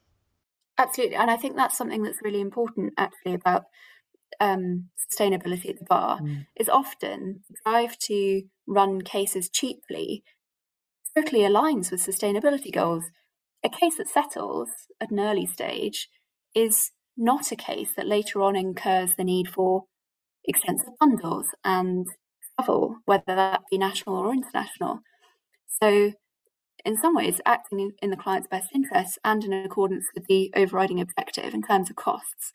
Absolutely. 0.79 1.17
And 1.17 1.31
I 1.31 1.37
think 1.37 1.57
that's 1.57 1.77
something 1.77 2.03
that's 2.03 2.23
really 2.23 2.41
important 2.41 2.95
actually 2.97 3.35
about 3.35 3.65
um, 4.41 4.89
sustainability 5.13 5.71
at 5.71 5.79
the 5.79 5.85
bar 5.85 6.21
mm. 6.21 6.47
is 6.57 6.69
often 6.69 7.41
the 7.49 7.57
drive 7.65 7.99
to 8.07 8.43
run 8.67 9.03
cases 9.03 9.51
cheaply 9.51 10.25
totally 11.15 11.41
aligns 11.41 11.91
with 11.91 12.05
sustainability 12.05 12.73
goals. 12.73 13.05
A 13.65 13.69
case 13.69 13.97
that 13.99 14.09
settles 14.09 14.69
at 15.01 15.11
an 15.11 15.21
early 15.21 15.47
stage 15.47 16.09
is 16.55 16.93
not 17.17 17.53
a 17.53 17.57
case 17.57 17.93
that 17.97 18.07
later 18.07 18.41
on 18.41 18.57
incurs 18.57 19.15
the 19.17 19.25
need 19.25 19.49
for 19.49 19.85
extensive 20.45 20.99
bundles 20.99 21.47
and 21.65 22.07
travel, 22.57 22.97
whether 23.05 23.23
that 23.27 23.63
be 23.71 23.79
national 23.79 24.17
or 24.17 24.33
international. 24.33 25.01
So, 25.83 26.13
in 26.85 26.97
some 26.97 27.15
ways, 27.15 27.41
acting 27.45 27.93
in 28.01 28.11
the 28.11 28.17
client's 28.17 28.49
best 28.49 28.71
interests 28.75 29.19
and 29.25 29.45
in 29.45 29.53
accordance 29.53 30.07
with 30.15 30.27
the 30.27 30.51
overriding 30.57 31.01
objective 31.01 31.53
in 31.53 31.63
terms 31.63 31.91
of 31.91 31.97
costs 31.97 32.53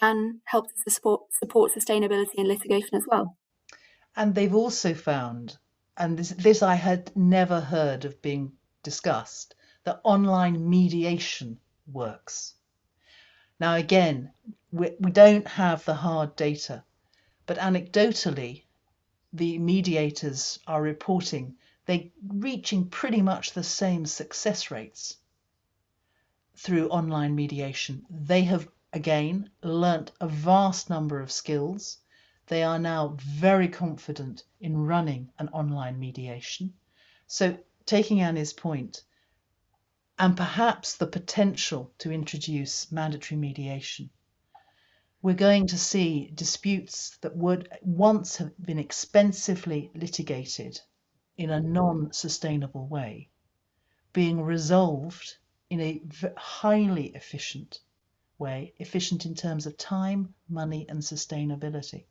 can 0.00 0.40
help 0.44 0.66
to 0.68 0.90
support, 0.90 1.22
support 1.38 1.72
sustainability 1.72 2.34
in 2.36 2.46
litigation 2.46 2.94
as 2.94 3.04
well. 3.06 3.36
And 4.16 4.34
they've 4.34 4.54
also 4.54 4.94
found, 4.94 5.56
and 5.96 6.18
this, 6.18 6.30
this 6.30 6.62
I 6.62 6.74
had 6.74 7.14
never 7.16 7.60
heard 7.60 8.04
of 8.04 8.20
being 8.22 8.52
discussed, 8.82 9.54
that 9.84 10.00
online 10.04 10.68
mediation 10.68 11.58
works. 11.92 12.54
Now, 13.60 13.74
again, 13.74 14.32
we, 14.70 14.90
we 15.00 15.10
don't 15.10 15.46
have 15.46 15.84
the 15.84 15.94
hard 15.94 16.36
data, 16.36 16.84
but 17.48 17.56
anecdotally, 17.56 18.64
the 19.32 19.58
mediators 19.58 20.58
are 20.66 20.82
reporting 20.82 21.56
they're 21.86 22.04
reaching 22.28 22.90
pretty 22.90 23.22
much 23.22 23.52
the 23.52 23.62
same 23.62 24.04
success 24.04 24.70
rates 24.70 25.16
through 26.54 26.90
online 26.90 27.34
mediation. 27.34 28.04
They 28.10 28.42
have 28.42 28.68
again 28.92 29.48
learnt 29.62 30.12
a 30.20 30.28
vast 30.28 30.90
number 30.90 31.22
of 31.22 31.32
skills. 31.32 31.96
They 32.48 32.62
are 32.62 32.78
now 32.78 33.16
very 33.16 33.68
confident 33.68 34.44
in 34.60 34.76
running 34.76 35.32
an 35.38 35.48
online 35.48 35.98
mediation. 35.98 36.74
So, 37.26 37.58
taking 37.86 38.20
Annie's 38.20 38.52
point, 38.52 39.04
and 40.18 40.36
perhaps 40.36 40.96
the 40.96 41.06
potential 41.06 41.94
to 41.96 42.12
introduce 42.12 42.92
mandatory 42.92 43.40
mediation 43.40 44.10
we're 45.22 45.34
going 45.34 45.66
to 45.66 45.78
see 45.78 46.30
disputes 46.34 47.16
that 47.22 47.36
would 47.36 47.68
once 47.82 48.36
have 48.36 48.52
been 48.64 48.78
expensively 48.78 49.90
litigated 49.94 50.80
in 51.36 51.50
a 51.50 51.60
non 51.60 52.12
sustainable 52.12 52.86
way 52.86 53.28
being 54.12 54.42
resolved 54.42 55.36
in 55.70 55.80
a 55.80 56.02
highly 56.36 57.06
efficient 57.14 57.80
way, 58.38 58.72
efficient 58.78 59.26
in 59.26 59.34
terms 59.34 59.66
of 59.66 59.76
time, 59.76 60.34
money, 60.48 60.86
and 60.88 61.00
sustainability. 61.00 62.04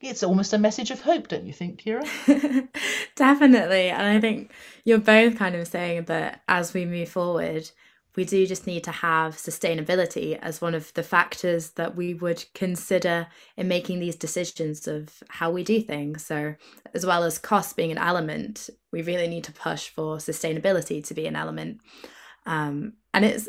It's 0.00 0.22
almost 0.24 0.52
a 0.52 0.58
message 0.58 0.90
of 0.90 1.00
hope, 1.00 1.28
don't 1.28 1.46
you 1.46 1.52
think, 1.52 1.82
Kira? 1.82 2.02
Definitely. 3.14 3.90
And 3.90 4.02
I 4.02 4.20
think 4.20 4.52
you're 4.84 4.98
both 4.98 5.36
kind 5.36 5.54
of 5.54 5.68
saying 5.68 6.06
that 6.06 6.42
as 6.48 6.74
we 6.74 6.84
move 6.84 7.08
forward, 7.08 7.70
we 8.14 8.24
do 8.24 8.46
just 8.46 8.66
need 8.66 8.84
to 8.84 8.90
have 8.90 9.36
sustainability 9.36 10.38
as 10.40 10.60
one 10.60 10.74
of 10.74 10.92
the 10.94 11.02
factors 11.02 11.70
that 11.70 11.96
we 11.96 12.12
would 12.12 12.44
consider 12.54 13.26
in 13.56 13.68
making 13.68 14.00
these 14.00 14.16
decisions 14.16 14.86
of 14.86 15.22
how 15.28 15.50
we 15.50 15.64
do 15.64 15.80
things. 15.80 16.24
So, 16.24 16.54
as 16.92 17.06
well 17.06 17.24
as 17.24 17.38
cost 17.38 17.76
being 17.76 17.90
an 17.90 17.98
element, 17.98 18.68
we 18.92 19.02
really 19.02 19.28
need 19.28 19.44
to 19.44 19.52
push 19.52 19.88
for 19.88 20.18
sustainability 20.18 21.04
to 21.06 21.14
be 21.14 21.26
an 21.26 21.36
element. 21.36 21.80
Um, 22.44 22.94
and 23.14 23.24
it's, 23.24 23.48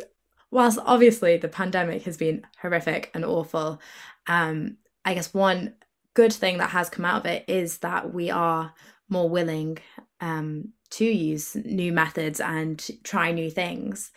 whilst 0.49 0.79
obviously 0.85 1.37
the 1.37 1.49
pandemic 1.49 2.03
has 2.03 2.15
been 2.15 2.45
horrific 2.61 3.11
and 3.13 3.25
awful, 3.25 3.81
um, 4.27 4.77
I 5.03 5.13
guess 5.13 5.33
one 5.33 5.73
good 6.13 6.31
thing 6.31 6.59
that 6.59 6.69
has 6.69 6.89
come 6.89 7.05
out 7.05 7.21
of 7.21 7.25
it 7.25 7.43
is 7.49 7.79
that 7.79 8.13
we 8.13 8.29
are 8.29 8.73
more 9.09 9.29
willing 9.29 9.79
um, 10.21 10.69
to 10.91 11.05
use 11.05 11.55
new 11.55 11.91
methods 11.91 12.39
and 12.39 12.81
try 13.03 13.31
new 13.31 13.49
things 13.49 14.11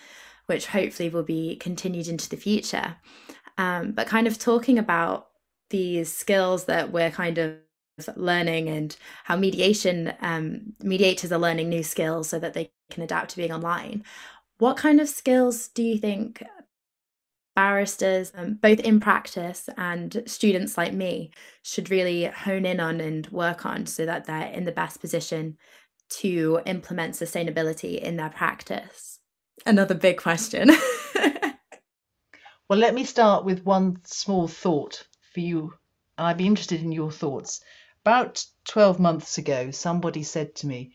which 0.47 0.67
hopefully 0.67 1.09
will 1.09 1.23
be 1.23 1.57
continued 1.57 2.09
into 2.09 2.29
the 2.29 2.37
future. 2.37 2.97
Um, 3.59 3.93
but 3.93 4.07
kind 4.07 4.27
of 4.27 4.39
talking 4.39 4.79
about 4.79 5.29
these 5.71 6.13
skills 6.13 6.65
that 6.67 6.93
we're 6.93 7.11
kind 7.11 7.39
of 7.39 7.57
learning 8.15 8.69
and 8.69 8.97
how 9.25 9.37
mediation 9.37 10.13
um, 10.21 10.75
mediators 10.83 11.33
are 11.33 11.39
learning 11.39 11.69
new 11.69 11.83
skills 11.83 12.29
so 12.29 12.39
that 12.39 12.53
they 12.53 12.71
can 12.91 13.03
adapt 13.03 13.31
to 13.31 13.37
being 13.37 13.53
online. 13.53 14.05
What 14.59 14.77
kind 14.77 15.01
of 15.01 15.09
skills 15.09 15.69
do 15.69 15.83
you 15.83 15.99
think 15.99 16.43
barristers, 17.55 18.33
um, 18.35 18.55
both 18.55 18.81
in 18.81 19.01
practice 19.01 19.69
and 19.77 20.23
students 20.27 20.77
like 20.77 20.93
me, 20.93 21.31
should 21.63 21.91
really 21.91 22.25
hone 22.27 22.67
in 22.67 22.81
on 22.81 23.01
and 23.01 23.27
work 23.29 23.65
on 23.65 23.87
so 23.87 24.05
that 24.07 24.27
they're 24.27 24.53
in 24.53 24.65
the 24.65 24.73
best 24.73 25.01
position 25.01 25.57
to 26.09 26.61
implement 26.67 27.15
sustainability 27.15 27.99
in 27.99 28.17
their 28.17 28.31
practice? 28.31 29.16
Another 29.67 29.95
big 29.95 30.19
question. 30.19 30.71
well, 32.69 32.79
let 32.79 32.95
me 32.95 33.05
start 33.05 33.45
with 33.45 33.65
one 33.65 33.99
small 34.05 34.49
thought 34.49 35.07
for 35.33 35.41
you. 35.41 35.75
And 36.19 36.27
I'd 36.27 36.39
be 36.39 36.47
interested 36.47 36.81
in 36.81 36.93
your 36.93 37.11
thoughts 37.11 37.61
about 38.07 38.45
12 38.69 39.01
months 39.01 39.37
ago, 39.37 39.73
somebody 39.73 40.23
said 40.23 40.55
to 40.55 40.69
me, 40.69 40.93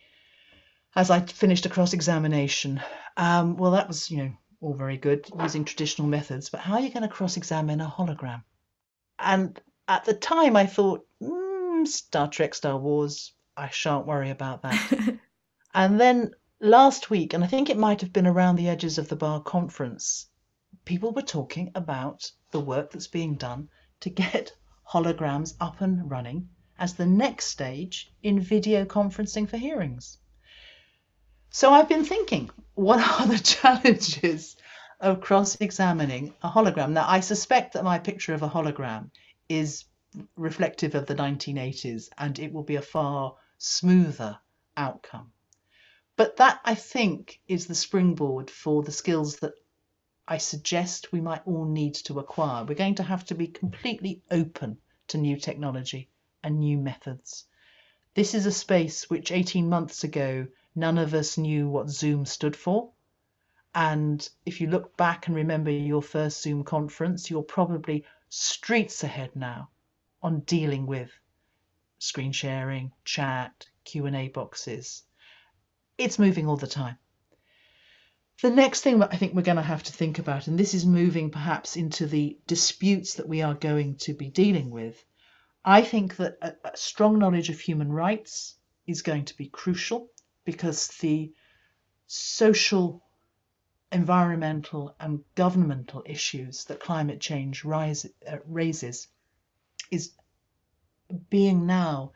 as 0.95 1.09
I 1.09 1.19
finished 1.19 1.65
a 1.65 1.69
cross 1.69 1.91
examination, 1.91 2.81
um, 3.17 3.57
well, 3.57 3.71
that 3.71 3.89
was, 3.89 4.09
you 4.09 4.17
know, 4.17 4.31
all 4.61 4.73
very 4.75 4.95
good 4.95 5.27
using 5.37 5.65
traditional 5.65 6.07
methods, 6.07 6.49
but 6.49 6.61
how 6.61 6.75
are 6.75 6.79
you 6.79 6.89
going 6.89 7.03
to 7.03 7.09
cross 7.09 7.35
examine 7.35 7.81
a 7.81 7.93
hologram? 7.93 8.43
And 9.19 9.59
at 9.89 10.05
the 10.05 10.13
time, 10.13 10.55
I 10.55 10.67
thought, 10.67 11.05
mm, 11.21 11.85
Star 11.85 12.29
Trek, 12.29 12.55
Star 12.55 12.77
Wars, 12.77 13.33
I 13.57 13.67
shan't 13.67 14.07
worry 14.07 14.29
about 14.29 14.61
that. 14.61 15.17
and 15.73 15.99
then 15.99 16.31
last 16.61 17.09
week, 17.09 17.33
and 17.33 17.43
I 17.43 17.47
think 17.47 17.69
it 17.69 17.77
might 17.77 18.01
have 18.01 18.13
been 18.13 18.27
around 18.27 18.55
the 18.55 18.69
edges 18.69 18.99
of 18.99 19.09
the 19.09 19.15
bar 19.15 19.41
conference, 19.41 20.27
people 20.85 21.11
were 21.11 21.23
talking 21.23 21.71
about 21.73 22.31
the 22.51 22.59
work 22.59 22.91
that's 22.91 23.07
being 23.07 23.35
done 23.35 23.67
to 24.01 24.09
get 24.11 24.55
holograms 24.87 25.55
up 25.59 25.81
and 25.81 26.09
running 26.09 26.49
as 26.77 26.93
the 26.93 27.05
next 27.05 27.47
stage 27.47 28.11
in 28.21 28.39
video 28.39 28.85
conferencing 28.85 29.49
for 29.49 29.57
hearings. 29.57 30.19
So 31.49 31.71
I've 31.71 31.89
been 31.89 32.05
thinking, 32.05 32.49
what 32.75 32.99
are 33.21 33.27
the 33.27 33.39
challenges 33.39 34.55
of 34.99 35.19
cross 35.19 35.59
examining 35.59 36.33
a 36.43 36.49
hologram? 36.49 36.91
Now, 36.91 37.05
I 37.07 37.21
suspect 37.21 37.73
that 37.73 37.83
my 37.83 37.97
picture 37.97 38.33
of 38.33 38.43
a 38.43 38.49
hologram 38.49 39.09
is 39.49 39.85
reflective 40.35 40.93
of 40.93 41.07
the 41.07 41.15
1980s 41.15 42.09
and 42.17 42.37
it 42.37 42.53
will 42.53 42.63
be 42.63 42.75
a 42.75 42.81
far 42.81 43.35
smoother 43.57 44.37
outcome. 44.77 45.31
But 46.17 46.37
that, 46.37 46.61
I 46.65 46.75
think, 46.75 47.41
is 47.47 47.67
the 47.67 47.75
springboard 47.75 48.49
for 48.49 48.83
the 48.83 48.91
skills 48.91 49.37
that 49.37 49.53
I 50.27 50.37
suggest 50.37 51.11
we 51.11 51.21
might 51.21 51.45
all 51.45 51.65
need 51.65 51.95
to 51.95 52.19
acquire. 52.19 52.63
We're 52.63 52.75
going 52.75 52.95
to 52.95 53.03
have 53.03 53.25
to 53.25 53.35
be 53.35 53.47
completely 53.47 54.21
open 54.29 54.77
to 55.07 55.17
new 55.17 55.37
technology 55.37 56.09
and 56.43 56.59
new 56.59 56.77
methods. 56.77 57.45
This 58.13 58.33
is 58.33 58.45
a 58.45 58.51
space 58.51 59.09
which 59.09 59.31
18 59.31 59.67
months 59.69 60.03
ago 60.03 60.47
none 60.75 60.97
of 60.97 61.13
us 61.13 61.37
knew 61.37 61.69
what 61.69 61.89
Zoom 61.89 62.25
stood 62.25 62.55
for. 62.55 62.91
And 63.73 64.27
if 64.45 64.59
you 64.59 64.67
look 64.67 64.97
back 64.97 65.27
and 65.27 65.35
remember 65.35 65.71
your 65.71 66.01
first 66.01 66.41
Zoom 66.41 66.63
conference, 66.63 67.29
you're 67.29 67.43
probably 67.43 68.05
streets 68.29 69.03
ahead 69.03 69.35
now 69.35 69.69
on 70.21 70.41
dealing 70.41 70.85
with 70.85 71.11
screen 71.99 72.31
sharing, 72.31 72.91
chat, 73.05 73.67
Q&A 73.85 74.27
boxes. 74.27 75.03
It's 76.01 76.17
moving 76.17 76.47
all 76.47 76.57
the 76.57 76.65
time. 76.65 76.97
The 78.41 78.49
next 78.49 78.81
thing 78.81 78.99
that 78.99 79.13
I 79.13 79.17
think 79.17 79.35
we're 79.35 79.43
going 79.43 79.57
to 79.57 79.61
have 79.61 79.83
to 79.83 79.93
think 79.93 80.17
about, 80.17 80.47
and 80.47 80.57
this 80.57 80.73
is 80.73 80.83
moving 80.83 81.29
perhaps 81.29 81.75
into 81.75 82.07
the 82.07 82.39
disputes 82.47 83.13
that 83.15 83.29
we 83.29 83.43
are 83.43 83.53
going 83.53 83.97
to 83.97 84.15
be 84.15 84.29
dealing 84.31 84.71
with, 84.71 85.05
I 85.63 85.83
think 85.83 86.15
that 86.15 86.37
a, 86.41 86.53
a 86.63 86.75
strong 86.75 87.19
knowledge 87.19 87.49
of 87.49 87.59
human 87.59 87.91
rights 87.91 88.55
is 88.87 89.03
going 89.03 89.25
to 89.25 89.37
be 89.37 89.47
crucial 89.47 90.09
because 90.43 90.87
the 91.01 91.33
social, 92.07 93.03
environmental, 93.91 94.95
and 94.99 95.23
governmental 95.35 96.01
issues 96.07 96.65
that 96.65 96.79
climate 96.79 97.21
change 97.21 97.63
rise, 97.63 98.07
uh, 98.27 98.37
raises 98.47 99.07
is 99.91 100.13
being 101.29 101.67
now 101.67 102.13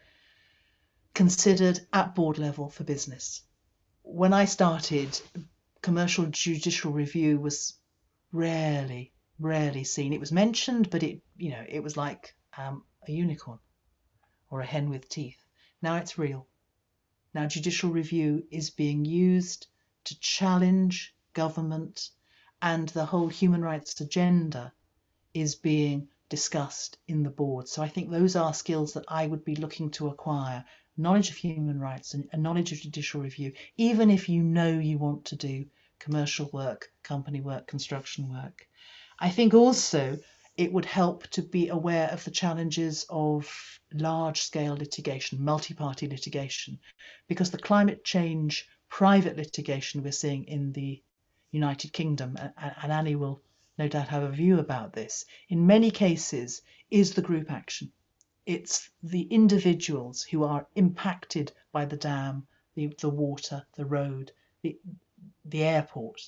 considered 1.13 1.79
at 1.93 2.15
board 2.15 2.39
level 2.39 2.67
for 2.69 2.83
business. 2.83 3.43
When 4.07 4.33
I 4.33 4.45
started, 4.45 5.19
commercial 5.81 6.27
judicial 6.27 6.91
review 6.91 7.39
was 7.39 7.73
rarely, 8.31 9.11
rarely 9.39 9.83
seen. 9.83 10.13
It 10.13 10.19
was 10.19 10.31
mentioned, 10.31 10.89
but 10.89 11.03
it, 11.03 11.21
you 11.35 11.49
know, 11.49 11.65
it 11.67 11.81
was 11.81 11.97
like 11.97 12.35
um, 12.57 12.85
a 13.07 13.11
unicorn 13.11 13.59
or 14.49 14.61
a 14.61 14.65
hen 14.65 14.89
with 14.89 15.09
teeth. 15.09 15.43
Now 15.81 15.97
it's 15.97 16.17
real. 16.17 16.47
Now, 17.33 17.47
judicial 17.47 17.89
review 17.89 18.47
is 18.51 18.69
being 18.69 19.05
used 19.05 19.67
to 20.05 20.19
challenge 20.19 21.13
government, 21.33 22.09
and 22.61 22.87
the 22.89 23.05
whole 23.05 23.27
human 23.27 23.61
rights 23.61 23.99
agenda 23.99 24.71
is 25.33 25.55
being 25.55 26.07
discussed 26.29 26.97
in 27.07 27.23
the 27.23 27.29
board. 27.29 27.67
So 27.67 27.81
I 27.81 27.89
think 27.89 28.09
those 28.09 28.35
are 28.35 28.53
skills 28.53 28.93
that 28.93 29.05
I 29.07 29.27
would 29.27 29.43
be 29.43 29.55
looking 29.55 29.89
to 29.91 30.07
acquire 30.07 30.63
knowledge 30.97 31.29
of 31.29 31.35
human 31.35 31.79
rights 31.79 32.13
and 32.13 32.27
a 32.31 32.37
knowledge 32.37 32.71
of 32.71 32.79
judicial 32.79 33.21
review, 33.21 33.51
even 33.77 34.09
if 34.09 34.29
you 34.29 34.41
know 34.41 34.69
you 34.69 34.97
want 34.97 35.25
to 35.25 35.35
do 35.35 35.65
commercial 35.99 36.49
work, 36.53 36.91
company 37.03 37.41
work, 37.41 37.67
construction 37.67 38.29
work. 38.29 38.67
I 39.19 39.29
think 39.29 39.53
also 39.53 40.19
it 40.57 40.71
would 40.71 40.85
help 40.85 41.27
to 41.27 41.41
be 41.41 41.67
aware 41.67 42.09
of 42.09 42.23
the 42.23 42.31
challenges 42.31 43.05
of 43.09 43.79
large 43.93 44.41
scale 44.41 44.75
litigation, 44.75 45.43
multi 45.43 45.73
party 45.73 46.07
litigation, 46.07 46.79
because 47.27 47.51
the 47.51 47.57
climate 47.57 48.03
change 48.03 48.67
private 48.89 49.35
litigation 49.35 50.03
we're 50.03 50.11
seeing 50.11 50.45
in 50.45 50.71
the 50.71 51.01
United 51.51 51.91
Kingdom, 51.91 52.37
and 52.57 52.91
Annie 52.91 53.15
will 53.15 53.41
no 53.77 53.87
doubt 53.87 54.07
have 54.07 54.23
a 54.23 54.31
view 54.31 54.59
about 54.59 54.93
this, 54.93 55.25
in 55.49 55.67
many 55.67 55.91
cases 55.91 56.61
is 56.89 57.13
the 57.13 57.21
group 57.21 57.51
action. 57.51 57.91
It's 58.45 58.89
the 59.01 59.23
individuals 59.23 60.21
who 60.21 60.43
are 60.43 60.67
impacted 60.75 61.51
by 61.71 61.85
the 61.85 61.97
dam, 61.97 62.47
the, 62.75 62.93
the 62.99 63.09
water, 63.09 63.65
the 63.75 63.85
road, 63.85 64.31
the, 64.61 64.77
the 65.45 65.63
airport, 65.63 66.21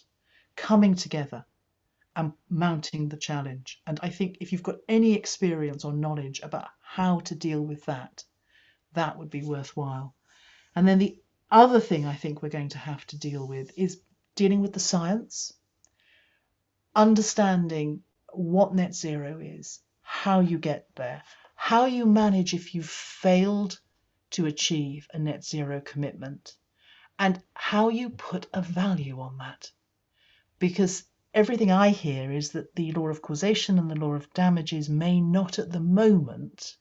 coming 0.55 0.95
together 0.95 1.45
and 2.15 2.33
mounting 2.49 3.07
the 3.07 3.17
challenge. 3.17 3.81
And 3.85 3.99
I 4.01 4.09
think 4.09 4.37
if 4.39 4.51
you've 4.51 4.63
got 4.63 4.79
any 4.89 5.13
experience 5.13 5.85
or 5.85 5.93
knowledge 5.93 6.39
about 6.41 6.67
how 6.81 7.19
to 7.19 7.35
deal 7.35 7.63
with 7.63 7.85
that, 7.85 8.23
that 8.93 9.17
would 9.17 9.29
be 9.29 9.43
worthwhile. 9.43 10.15
And 10.75 10.87
then 10.87 10.97
the 10.97 11.21
other 11.51 11.79
thing 11.79 12.05
I 12.05 12.15
think 12.15 12.41
we're 12.41 12.49
going 12.49 12.69
to 12.69 12.79
have 12.79 13.05
to 13.07 13.17
deal 13.17 13.47
with 13.47 13.71
is 13.77 14.01
dealing 14.35 14.61
with 14.61 14.73
the 14.73 14.79
science, 14.79 15.53
understanding 16.95 18.01
what 18.33 18.73
net 18.73 18.95
zero 18.95 19.39
is, 19.39 19.79
how 20.01 20.39
you 20.39 20.57
get 20.57 20.87
there, 20.95 21.21
how 21.67 21.83
you 21.83 22.05
manage 22.05 22.53
if 22.53 22.73
you've 22.73 22.89
failed 22.89 23.77
to 24.29 24.45
achieve 24.45 25.05
a 25.13 25.19
net 25.19 25.43
zero 25.43 25.81
commitment, 25.81 26.55
and 27.19 27.43
how 27.55 27.89
you 27.89 28.09
put 28.09 28.47
a 28.53 28.61
value 28.61 29.19
on 29.19 29.37
that. 29.37 29.69
Because 30.59 31.03
everything 31.33 31.69
I 31.69 31.89
hear 31.89 32.31
is 32.31 32.51
that 32.51 32.73
the 32.77 32.93
law 32.93 33.09
of 33.09 33.21
causation 33.21 33.77
and 33.77 33.91
the 33.91 33.99
law 33.99 34.13
of 34.13 34.33
damages 34.33 34.87
may 34.87 35.19
not 35.19 35.59
at 35.59 35.69
the 35.69 35.81
moment 35.81 36.77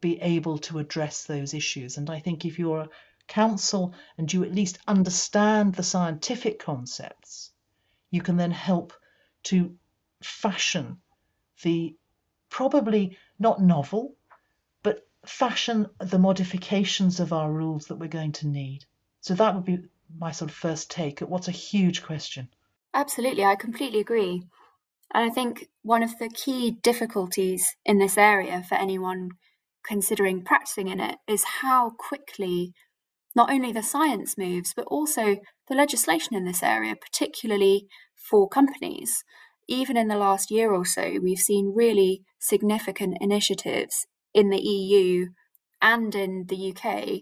be 0.00 0.20
able 0.20 0.58
to 0.58 0.80
address 0.80 1.22
those 1.22 1.54
issues. 1.54 1.96
And 1.96 2.10
I 2.10 2.18
think 2.18 2.44
if 2.44 2.58
you're 2.58 2.80
a 2.80 2.90
counsel 3.28 3.94
and 4.18 4.32
you 4.32 4.42
at 4.42 4.52
least 4.52 4.80
understand 4.88 5.76
the 5.76 5.84
scientific 5.84 6.58
concepts, 6.58 7.52
you 8.10 8.22
can 8.22 8.36
then 8.36 8.50
help 8.50 8.92
to 9.44 9.78
fashion 10.20 11.00
the 11.62 11.96
probably 12.50 13.16
not 13.38 13.62
novel, 13.62 14.14
but 14.82 15.06
fashion 15.24 15.86
the 15.98 16.18
modifications 16.18 17.20
of 17.20 17.32
our 17.32 17.50
rules 17.50 17.86
that 17.86 17.96
we're 17.96 18.08
going 18.08 18.32
to 18.32 18.48
need. 18.48 18.84
So 19.20 19.34
that 19.34 19.54
would 19.54 19.64
be 19.64 19.78
my 20.18 20.32
sort 20.32 20.50
of 20.50 20.56
first 20.56 20.90
take 20.90 21.22
at 21.22 21.30
what's 21.30 21.48
a 21.48 21.52
huge 21.52 22.02
question. 22.02 22.48
Absolutely, 22.92 23.44
I 23.44 23.54
completely 23.54 24.00
agree. 24.00 24.42
And 25.12 25.30
I 25.30 25.32
think 25.32 25.68
one 25.82 26.02
of 26.02 26.18
the 26.18 26.28
key 26.28 26.72
difficulties 26.82 27.76
in 27.84 27.98
this 27.98 28.18
area 28.18 28.64
for 28.68 28.74
anyone 28.76 29.30
considering 29.84 30.42
practicing 30.42 30.88
in 30.88 31.00
it 31.00 31.18
is 31.26 31.44
how 31.62 31.90
quickly 31.90 32.72
not 33.34 33.50
only 33.50 33.72
the 33.72 33.82
science 33.82 34.36
moves, 34.36 34.74
but 34.74 34.86
also 34.86 35.36
the 35.68 35.74
legislation 35.74 36.34
in 36.34 36.44
this 36.44 36.62
area, 36.62 36.94
particularly 36.96 37.86
for 38.14 38.48
companies. 38.48 39.24
Even 39.70 39.96
in 39.96 40.08
the 40.08 40.16
last 40.16 40.50
year 40.50 40.72
or 40.72 40.84
so, 40.84 41.18
we've 41.22 41.38
seen 41.38 41.72
really 41.76 42.22
significant 42.40 43.16
initiatives 43.20 44.04
in 44.34 44.50
the 44.50 44.58
EU 44.58 45.26
and 45.80 46.12
in 46.12 46.46
the 46.48 46.74
UK 46.74 47.20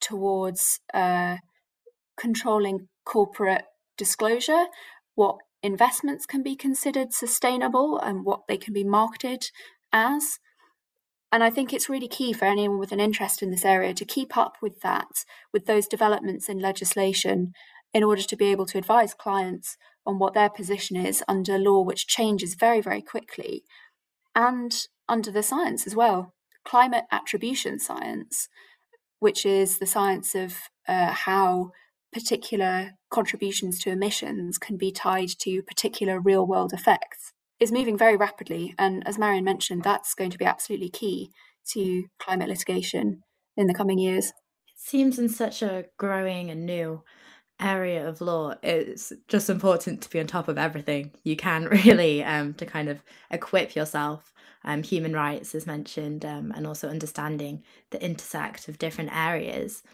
towards 0.00 0.80
uh, 0.92 1.36
controlling 2.18 2.88
corporate 3.04 3.62
disclosure, 3.96 4.64
what 5.14 5.36
investments 5.62 6.26
can 6.26 6.42
be 6.42 6.56
considered 6.56 7.12
sustainable 7.12 8.00
and 8.00 8.24
what 8.24 8.40
they 8.48 8.56
can 8.56 8.74
be 8.74 8.84
marketed 8.84 9.44
as. 9.92 10.40
And 11.30 11.44
I 11.44 11.50
think 11.50 11.72
it's 11.72 11.88
really 11.88 12.08
key 12.08 12.32
for 12.32 12.46
anyone 12.46 12.80
with 12.80 12.90
an 12.90 13.00
interest 13.00 13.42
in 13.42 13.50
this 13.52 13.64
area 13.64 13.94
to 13.94 14.04
keep 14.04 14.36
up 14.36 14.56
with 14.60 14.80
that, 14.80 15.24
with 15.52 15.66
those 15.66 15.86
developments 15.86 16.48
in 16.48 16.58
legislation, 16.58 17.52
in 17.94 18.02
order 18.02 18.22
to 18.22 18.36
be 18.36 18.46
able 18.46 18.66
to 18.66 18.78
advise 18.78 19.14
clients 19.14 19.76
on 20.06 20.18
what 20.18 20.34
their 20.34 20.50
position 20.50 20.96
is 20.96 21.22
under 21.26 21.58
law, 21.58 21.82
which 21.82 22.06
changes 22.06 22.54
very, 22.54 22.80
very 22.80 23.02
quickly, 23.02 23.64
and 24.34 24.86
under 25.08 25.30
the 25.30 25.42
science 25.42 25.86
as 25.86 25.96
well. 25.96 26.32
Climate 26.64 27.04
attribution 27.10 27.78
science, 27.78 28.48
which 29.18 29.46
is 29.46 29.78
the 29.78 29.86
science 29.86 30.34
of 30.34 30.56
uh, 30.88 31.12
how 31.12 31.70
particular 32.12 32.92
contributions 33.10 33.78
to 33.80 33.90
emissions 33.90 34.58
can 34.58 34.76
be 34.76 34.90
tied 34.90 35.28
to 35.40 35.62
particular 35.62 36.20
real 36.20 36.46
world 36.46 36.72
effects 36.72 37.32
is 37.60 37.72
moving 37.72 37.96
very 37.96 38.16
rapidly. 38.16 38.74
And 38.78 39.06
as 39.06 39.18
Marion 39.18 39.44
mentioned, 39.44 39.82
that's 39.82 40.14
going 40.14 40.30
to 40.30 40.38
be 40.38 40.44
absolutely 40.44 40.88
key 40.88 41.30
to 41.72 42.04
climate 42.18 42.48
litigation 42.48 43.22
in 43.56 43.66
the 43.66 43.74
coming 43.74 43.98
years. 43.98 44.28
It 44.28 44.78
seems 44.78 45.18
in 45.18 45.28
such 45.28 45.62
a 45.62 45.86
growing 45.98 46.50
and 46.50 46.66
new 46.66 47.02
area 47.60 48.06
of 48.06 48.20
law, 48.20 48.54
it's 48.62 49.12
just 49.28 49.48
important 49.48 50.02
to 50.02 50.10
be 50.10 50.20
on 50.20 50.26
top 50.26 50.48
of 50.48 50.58
everything 50.58 51.12
you 51.24 51.36
can, 51.36 51.64
really, 51.84 52.22
um, 52.22 52.54
to 52.54 52.66
kind 52.66 52.88
of 52.88 53.02
equip 53.30 53.74
yourself. 53.74 54.32
Um, 54.64 54.82
human 54.82 55.12
rights 55.12 55.54
is 55.54 55.66
mentioned, 55.66 56.24
um, 56.24 56.52
and 56.54 56.66
also 56.66 56.88
understanding 56.88 57.62
the 57.90 58.04
intersect 58.04 58.68
of 58.68 58.78
different 58.78 59.16
areas, 59.16 59.84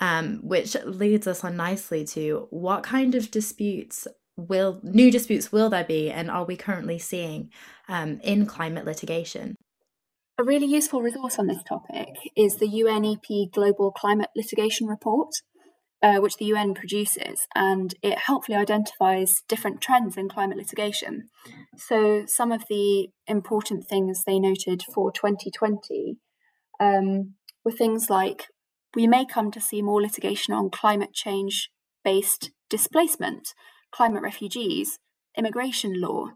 um, 0.00 0.38
which 0.42 0.76
leads 0.84 1.26
us 1.26 1.42
on 1.42 1.56
nicely 1.56 2.04
to 2.06 2.46
what 2.50 2.84
kind 2.84 3.14
of 3.14 3.30
disputes 3.30 4.06
will 4.36 4.80
new 4.82 5.10
disputes 5.10 5.52
will 5.52 5.70
there 5.70 5.84
be, 5.84 6.10
and 6.10 6.30
are 6.30 6.44
we 6.44 6.56
currently 6.56 6.98
seeing 6.98 7.50
um, 7.88 8.20
in 8.22 8.46
climate 8.46 8.84
litigation? 8.84 9.56
A 10.36 10.42
really 10.42 10.66
useful 10.66 11.00
resource 11.00 11.38
on 11.38 11.46
this 11.46 11.62
topic 11.62 12.08
is 12.36 12.56
the 12.56 12.66
UNEP 12.66 13.52
Global 13.52 13.92
Climate 13.92 14.30
Litigation 14.34 14.88
Report, 14.88 15.30
uh, 16.04 16.20
which 16.20 16.36
the 16.36 16.44
UN 16.44 16.74
produces, 16.74 17.46
and 17.54 17.94
it 18.02 18.18
helpfully 18.18 18.58
identifies 18.58 19.42
different 19.48 19.80
trends 19.80 20.18
in 20.18 20.28
climate 20.28 20.58
litigation. 20.58 21.28
So, 21.78 22.24
some 22.26 22.52
of 22.52 22.64
the 22.68 23.08
important 23.26 23.86
things 23.88 24.22
they 24.22 24.38
noted 24.38 24.82
for 24.94 25.10
2020 25.10 26.18
um, 26.78 27.34
were 27.64 27.72
things 27.72 28.10
like 28.10 28.48
we 28.94 29.06
may 29.06 29.24
come 29.24 29.50
to 29.52 29.62
see 29.62 29.80
more 29.80 30.02
litigation 30.02 30.52
on 30.52 30.68
climate 30.68 31.14
change 31.14 31.70
based 32.04 32.50
displacement, 32.68 33.54
climate 33.90 34.22
refugees, 34.22 34.98
immigration 35.38 35.98
law, 35.98 36.26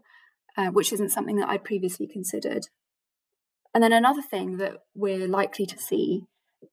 uh, 0.57 0.69
which 0.69 0.91
isn't 0.91 1.11
something 1.11 1.35
that 1.35 1.47
I'd 1.47 1.63
previously 1.63 2.07
considered. 2.07 2.69
And 3.71 3.83
then 3.83 3.93
another 3.93 4.23
thing 4.23 4.57
that 4.57 4.77
we're 4.95 5.27
likely 5.27 5.67
to 5.67 5.77
see 5.77 6.23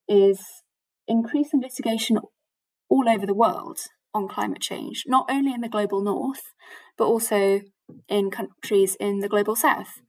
is 0.09 0.39
increasing 1.07 1.61
litigation 1.61 2.17
all 2.89 3.09
over 3.09 3.25
the 3.25 3.33
world 3.33 3.79
on 4.13 4.27
climate 4.27 4.61
change, 4.61 5.03
not 5.07 5.25
only 5.29 5.53
in 5.53 5.61
the 5.61 5.69
global 5.69 6.01
north, 6.01 6.43
but 6.97 7.05
also 7.05 7.61
in 8.07 8.31
countries 8.31 8.95
in 8.99 9.19
the 9.19 9.29
global 9.29 9.55
south. 9.55 10.01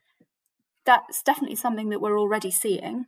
That's 0.85 1.23
definitely 1.23 1.57
something 1.57 1.91
that 1.91 2.01
we're 2.01 2.19
already 2.19 2.51
seeing. 2.51 3.07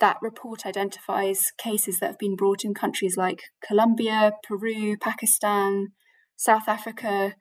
That 0.00 0.16
report 0.20 0.66
identifies 0.66 1.52
cases 1.56 2.00
that 2.00 2.06
have 2.08 2.18
been 2.18 2.36
brought 2.36 2.64
in 2.64 2.74
countries 2.74 3.16
like 3.16 3.42
Colombia, 3.66 4.32
Peru, 4.46 4.96
Pakistan, 4.96 5.92
South 6.36 6.68
Africa, 6.68 7.34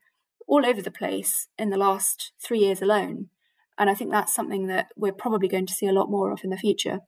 all 0.48 0.66
over 0.66 0.82
the 0.82 0.92
place 0.92 1.48
in 1.58 1.72
the 1.72 1.78
last 1.78 2.32
three 2.46 2.60
years 2.60 2.82
alone. 2.82 3.30
And 3.78 3.90
I 3.90 3.96
think 3.96 4.12
that's 4.12 4.36
something 4.36 4.68
that 4.68 4.88
we're 4.96 5.14
probably 5.14 5.48
going 5.48 5.66
to 5.66 5.74
see 5.74 5.88
a 5.88 5.94
lot 5.94 6.12
more 6.12 6.32
of 6.32 6.42
in 6.44 6.52
the 6.52 6.58
future. 6.58 7.00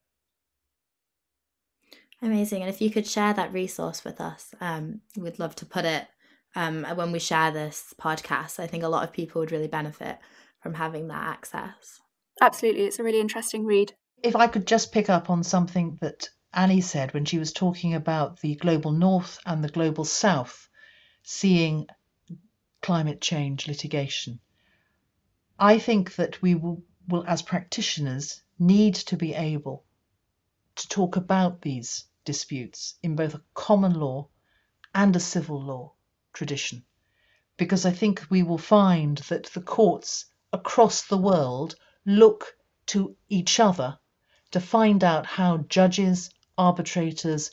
Amazing. 2.21 2.62
And 2.62 2.69
if 2.69 2.82
you 2.82 2.89
could 2.89 3.08
share 3.08 3.34
that 3.34 3.54
resource 3.54 4.04
with 4.04 4.19
us, 4.21 4.54
um, 4.62 5.01
we'd 5.17 5.39
love 5.39 5.56
to 5.56 5.65
put 5.65 5.86
it 5.86 6.08
um, 6.56 6.86
when 6.95 7.12
we 7.12 7.19
share 7.19 7.51
this 7.51 7.93
podcast. 7.99 8.60
I 8.60 8.67
think 8.67 8.84
a 8.84 8.89
lot 8.89 9.04
of 9.04 9.13
people 9.13 9.41
would 9.41 9.51
really 9.51 9.67
benefit 9.67 10.17
from 10.62 10.73
having 10.73 11.08
that 11.08 11.28
access. 11.28 11.99
Absolutely. 12.41 12.84
It's 12.84 12.99
a 12.99 13.04
really 13.04 13.19
interesting 13.19 13.65
read. 13.65 13.93
If 14.23 14.36
I 14.36 14.47
could 14.47 14.65
just 14.65 14.91
pick 14.91 15.10
up 15.10 15.30
on 15.30 15.43
something 15.43 15.97
that 16.01 16.30
Annie 16.54 16.82
said 16.82 17.13
when 17.13 17.25
she 17.25 17.38
was 17.38 17.51
talking 17.51 17.93
about 17.93 18.39
the 18.39 18.56
global 18.56 18.91
north 18.91 19.39
and 19.45 19.63
the 19.63 19.69
global 19.69 20.06
south 20.06 20.69
seeing 21.21 21.88
climate 22.82 23.19
change 23.19 23.67
litigation. 23.67 24.39
I 25.58 25.80
think 25.80 26.15
that 26.15 26.41
we 26.41 26.56
will, 26.56 26.84
will, 27.08 27.23
as 27.28 27.41
practitioners, 27.41 28.41
need 28.60 28.95
to 28.95 29.17
be 29.17 29.34
able 29.34 29.85
to 30.75 30.88
talk 30.89 31.15
about 31.15 31.61
these 31.61 32.05
disputes 32.25 32.95
in 33.01 33.15
both 33.15 33.33
a 33.33 33.43
common 33.53 33.93
law 33.93 34.27
and 34.93 35.15
a 35.15 35.19
civil 35.19 35.61
law 35.61 35.93
tradition, 36.33 36.83
because 37.57 37.85
I 37.85 37.91
think 37.91 38.25
we 38.29 38.43
will 38.43 38.57
find 38.57 39.17
that 39.29 39.45
the 39.45 39.61
courts 39.61 40.25
across 40.51 41.03
the 41.03 41.17
world 41.17 41.75
look 42.05 42.57
to 42.88 43.15
each 43.29 43.59
other 43.59 43.97
to 44.51 44.59
find 44.59 45.03
out 45.03 45.25
how 45.25 45.57
judges, 45.57 46.29
arbitrators, 46.57 47.51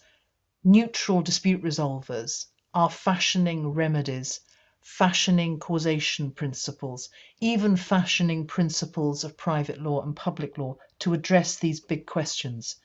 neutral 0.64 1.22
dispute 1.22 1.62
resolvers 1.62 2.46
are 2.74 2.90
fashioning 2.90 3.68
remedies 3.68 4.40
fashioning 4.84 5.60
causation 5.60 6.32
principles, 6.32 7.08
even 7.40 7.76
fashioning 7.76 8.46
principles 8.46 9.22
of 9.22 9.36
private 9.36 9.80
law 9.80 10.02
and 10.02 10.16
public 10.16 10.58
law 10.58 10.76
to 10.98 11.14
address 11.14 11.56
these 11.56 11.80
big 11.80 12.04
questions. 12.04 12.76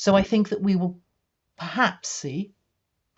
So 0.00 0.16
I 0.16 0.22
think 0.22 0.48
that 0.48 0.62
we 0.62 0.76
will 0.76 0.98
perhaps 1.58 2.08
see, 2.08 2.54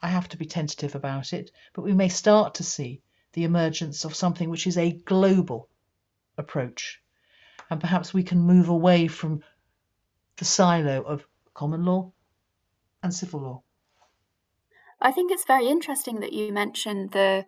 I 0.03 0.09
have 0.09 0.29
to 0.31 0.37
be 0.37 0.47
tentative 0.47 0.97
about 0.97 1.33
it, 1.33 1.53
but 1.75 1.83
we 1.83 1.93
may 1.93 2.09
start 2.09 2.55
to 2.55 2.65
see 2.65 3.03
the 3.35 3.45
emergence 3.45 4.05
of 4.05 4.17
something 4.17 4.51
which 4.51 4.67
is 4.67 4.77
a 4.77 4.91
global 4.91 5.69
approach. 6.37 7.01
And 7.71 7.81
perhaps 7.81 8.13
we 8.13 8.25
can 8.25 8.41
move 8.41 8.69
away 8.69 9.07
from 9.07 9.45
the 10.39 10.45
silo 10.45 11.03
of 11.03 11.25
common 11.55 11.85
law 11.85 12.11
and 13.01 13.15
civil 13.15 13.43
law. 13.43 13.63
I 15.01 15.13
think 15.13 15.31
it's 15.31 15.45
very 15.45 15.69
interesting 15.69 16.19
that 16.19 16.33
you 16.33 16.53
mentioned 16.53 17.13
the 17.13 17.47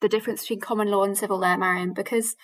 the 0.00 0.08
difference 0.08 0.40
between 0.40 0.58
common 0.58 0.90
law 0.90 1.04
and 1.04 1.16
civil 1.16 1.38
law, 1.38 1.56
Marion, 1.56 1.92
because 1.92 2.34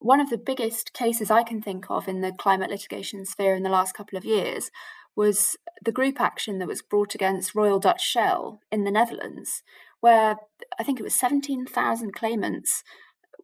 one 0.00 0.18
of 0.18 0.28
the 0.28 0.38
biggest 0.38 0.92
cases 0.92 1.30
I 1.30 1.44
can 1.44 1.62
think 1.62 1.88
of 1.88 2.08
in 2.08 2.20
the 2.20 2.32
climate 2.32 2.70
litigation 2.70 3.24
sphere 3.24 3.54
in 3.54 3.62
the 3.62 3.70
last 3.70 3.94
couple 3.94 4.18
of 4.18 4.24
years 4.24 4.72
was 5.16 5.56
the 5.84 5.92
group 5.92 6.20
action 6.20 6.58
that 6.58 6.68
was 6.68 6.82
brought 6.82 7.14
against 7.14 7.54
Royal 7.54 7.78
Dutch 7.78 8.02
Shell 8.02 8.60
in 8.70 8.84
the 8.84 8.90
Netherlands, 8.90 9.62
where 10.00 10.36
I 10.78 10.84
think 10.84 10.98
it 10.98 11.02
was 11.02 11.14
17,000 11.14 12.12
claimants 12.12 12.82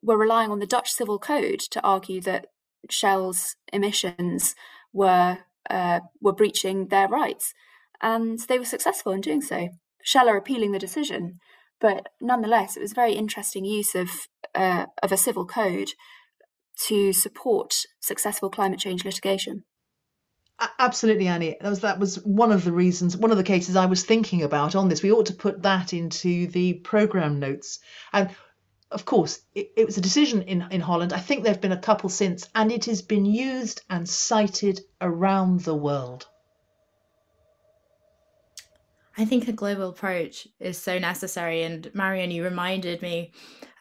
were 0.02 0.18
relying 0.18 0.50
on 0.50 0.58
the 0.58 0.66
Dutch 0.66 0.90
Civil 0.90 1.18
Code 1.18 1.60
to 1.60 1.82
argue 1.82 2.20
that 2.22 2.46
Shell's 2.90 3.56
emissions 3.72 4.54
were 4.92 5.38
uh, 5.68 6.00
were 6.20 6.32
breaching 6.32 6.88
their 6.88 7.08
rights, 7.08 7.52
and 8.00 8.38
they 8.48 8.58
were 8.58 8.64
successful 8.64 9.12
in 9.12 9.20
doing 9.20 9.42
so. 9.42 9.70
Shell 10.02 10.28
are 10.28 10.36
appealing 10.36 10.70
the 10.70 10.78
decision, 10.78 11.40
but 11.80 12.08
nonetheless, 12.20 12.76
it 12.76 12.80
was 12.80 12.92
a 12.92 12.94
very 12.94 13.14
interesting 13.14 13.64
use 13.64 13.94
of 13.94 14.28
uh, 14.54 14.86
of 15.02 15.12
a 15.12 15.16
civil 15.16 15.44
code 15.44 15.92
to 16.86 17.12
support 17.12 17.74
successful 18.00 18.50
climate 18.50 18.78
change 18.78 19.04
litigation. 19.04 19.64
Absolutely, 20.78 21.26
Annie. 21.26 21.56
That 21.60 21.68
was 21.68 21.80
that 21.80 21.98
was 21.98 22.16
one 22.24 22.50
of 22.50 22.64
the 22.64 22.72
reasons, 22.72 23.16
one 23.16 23.30
of 23.30 23.36
the 23.36 23.42
cases 23.42 23.76
I 23.76 23.86
was 23.86 24.04
thinking 24.04 24.42
about 24.42 24.74
on 24.74 24.88
this. 24.88 25.02
We 25.02 25.12
ought 25.12 25.26
to 25.26 25.34
put 25.34 25.62
that 25.62 25.92
into 25.92 26.46
the 26.46 26.74
program 26.74 27.38
notes. 27.38 27.78
And 28.12 28.30
of 28.90 29.04
course, 29.04 29.40
it, 29.54 29.72
it 29.76 29.84
was 29.84 29.98
a 29.98 30.00
decision 30.00 30.42
in, 30.42 30.66
in 30.70 30.80
Holland. 30.80 31.12
I 31.12 31.18
think 31.18 31.42
there 31.42 31.52
have 31.52 31.60
been 31.60 31.72
a 31.72 31.78
couple 31.78 32.08
since, 32.08 32.48
and 32.54 32.72
it 32.72 32.86
has 32.86 33.02
been 33.02 33.26
used 33.26 33.82
and 33.90 34.08
cited 34.08 34.80
around 35.00 35.60
the 35.60 35.74
world. 35.74 36.26
I 39.18 39.24
think 39.24 39.48
a 39.48 39.52
global 39.52 39.88
approach 39.88 40.46
is 40.60 40.78
so 40.78 40.98
necessary. 40.98 41.62
And 41.62 41.90
Marion, 41.94 42.30
you 42.30 42.44
reminded 42.44 43.02
me 43.02 43.32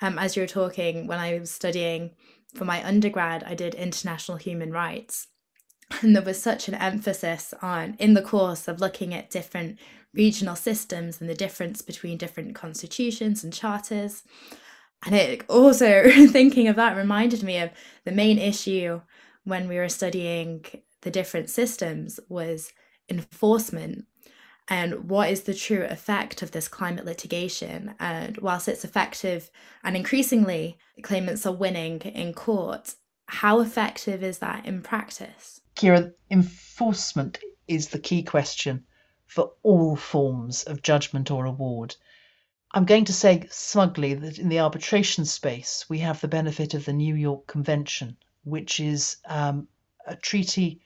um, 0.02 0.18
as 0.18 0.36
you 0.36 0.42
were 0.42 0.48
talking 0.48 1.08
when 1.08 1.20
I 1.20 1.40
was 1.40 1.52
studying 1.52 2.12
for 2.56 2.66
my 2.66 2.86
undergrad, 2.86 3.44
I 3.44 3.54
did 3.54 3.76
international 3.76 4.38
human 4.38 4.72
rights. 4.72 5.28
And 6.02 6.16
there 6.16 6.24
was 6.24 6.42
such 6.42 6.68
an 6.68 6.74
emphasis 6.74 7.54
on, 7.62 7.96
in 8.00 8.16
the 8.16 8.22
course, 8.22 8.68
of 8.68 8.80
looking 8.80 9.14
at 9.14 9.30
different 9.30 9.78
regional 10.14 10.56
systems 10.56 11.22
and 11.22 11.30
the 11.30 11.36
difference 11.36 11.82
between 11.82 12.18
different 12.18 12.56
constitutions 12.56 13.44
and 13.44 13.54
charters. 13.54 14.24
And 15.06 15.14
it 15.14 15.44
also, 15.48 16.10
thinking 16.30 16.68
of 16.68 16.76
that, 16.78 16.98
reminded 16.98 17.44
me 17.44 17.60
of 17.60 17.70
the 18.04 18.12
main 18.12 18.40
issue 18.40 19.02
when 19.44 19.68
we 19.68 19.78
were 19.78 19.90
studying 19.90 20.66
the 21.02 21.12
different 21.12 21.50
systems 21.50 22.20
was 22.30 22.74
enforcement 23.10 24.06
and 24.68 25.10
what 25.10 25.30
is 25.30 25.42
the 25.42 25.54
true 25.54 25.84
effect 25.84 26.42
of 26.42 26.52
this 26.52 26.68
climate 26.68 27.06
litigation. 27.06 27.94
And 28.00 28.38
whilst 28.38 28.68
it's 28.68 28.84
effective 28.84 29.52
and 29.84 29.96
increasingly 29.96 30.80
claimants 31.04 31.46
are 31.46 31.54
winning 31.54 32.00
in 32.02 32.34
court, 32.34 32.96
how 33.28 33.60
effective 33.60 34.24
is 34.24 34.40
that 34.40 34.66
in 34.66 34.82
practice? 34.82 35.62
Kira, 35.76 36.14
enforcement 36.32 37.38
is 37.68 37.90
the 37.90 38.00
key 38.00 38.24
question 38.24 38.86
for 39.26 39.52
all 39.62 39.98
forms 39.98 40.64
of 40.64 40.82
judgment 40.82 41.30
or 41.30 41.46
award. 41.46 41.98
I'm 42.72 42.86
going 42.86 43.04
to 43.06 43.14
say 43.14 43.46
smugly 43.52 44.14
that 44.14 44.40
in 44.40 44.48
the 44.48 44.60
arbitration 44.60 45.26
space, 45.26 45.86
we 45.90 46.00
have 46.00 46.22
the 46.22 46.30
benefit 46.30 46.74
of 46.74 46.86
the 46.86 46.94
New 46.94 47.14
York 47.14 47.48
Convention, 47.48 48.16
which 48.46 48.80
is 48.80 49.18
um, 49.26 49.68
a 50.08 50.16
treaty 50.16 50.82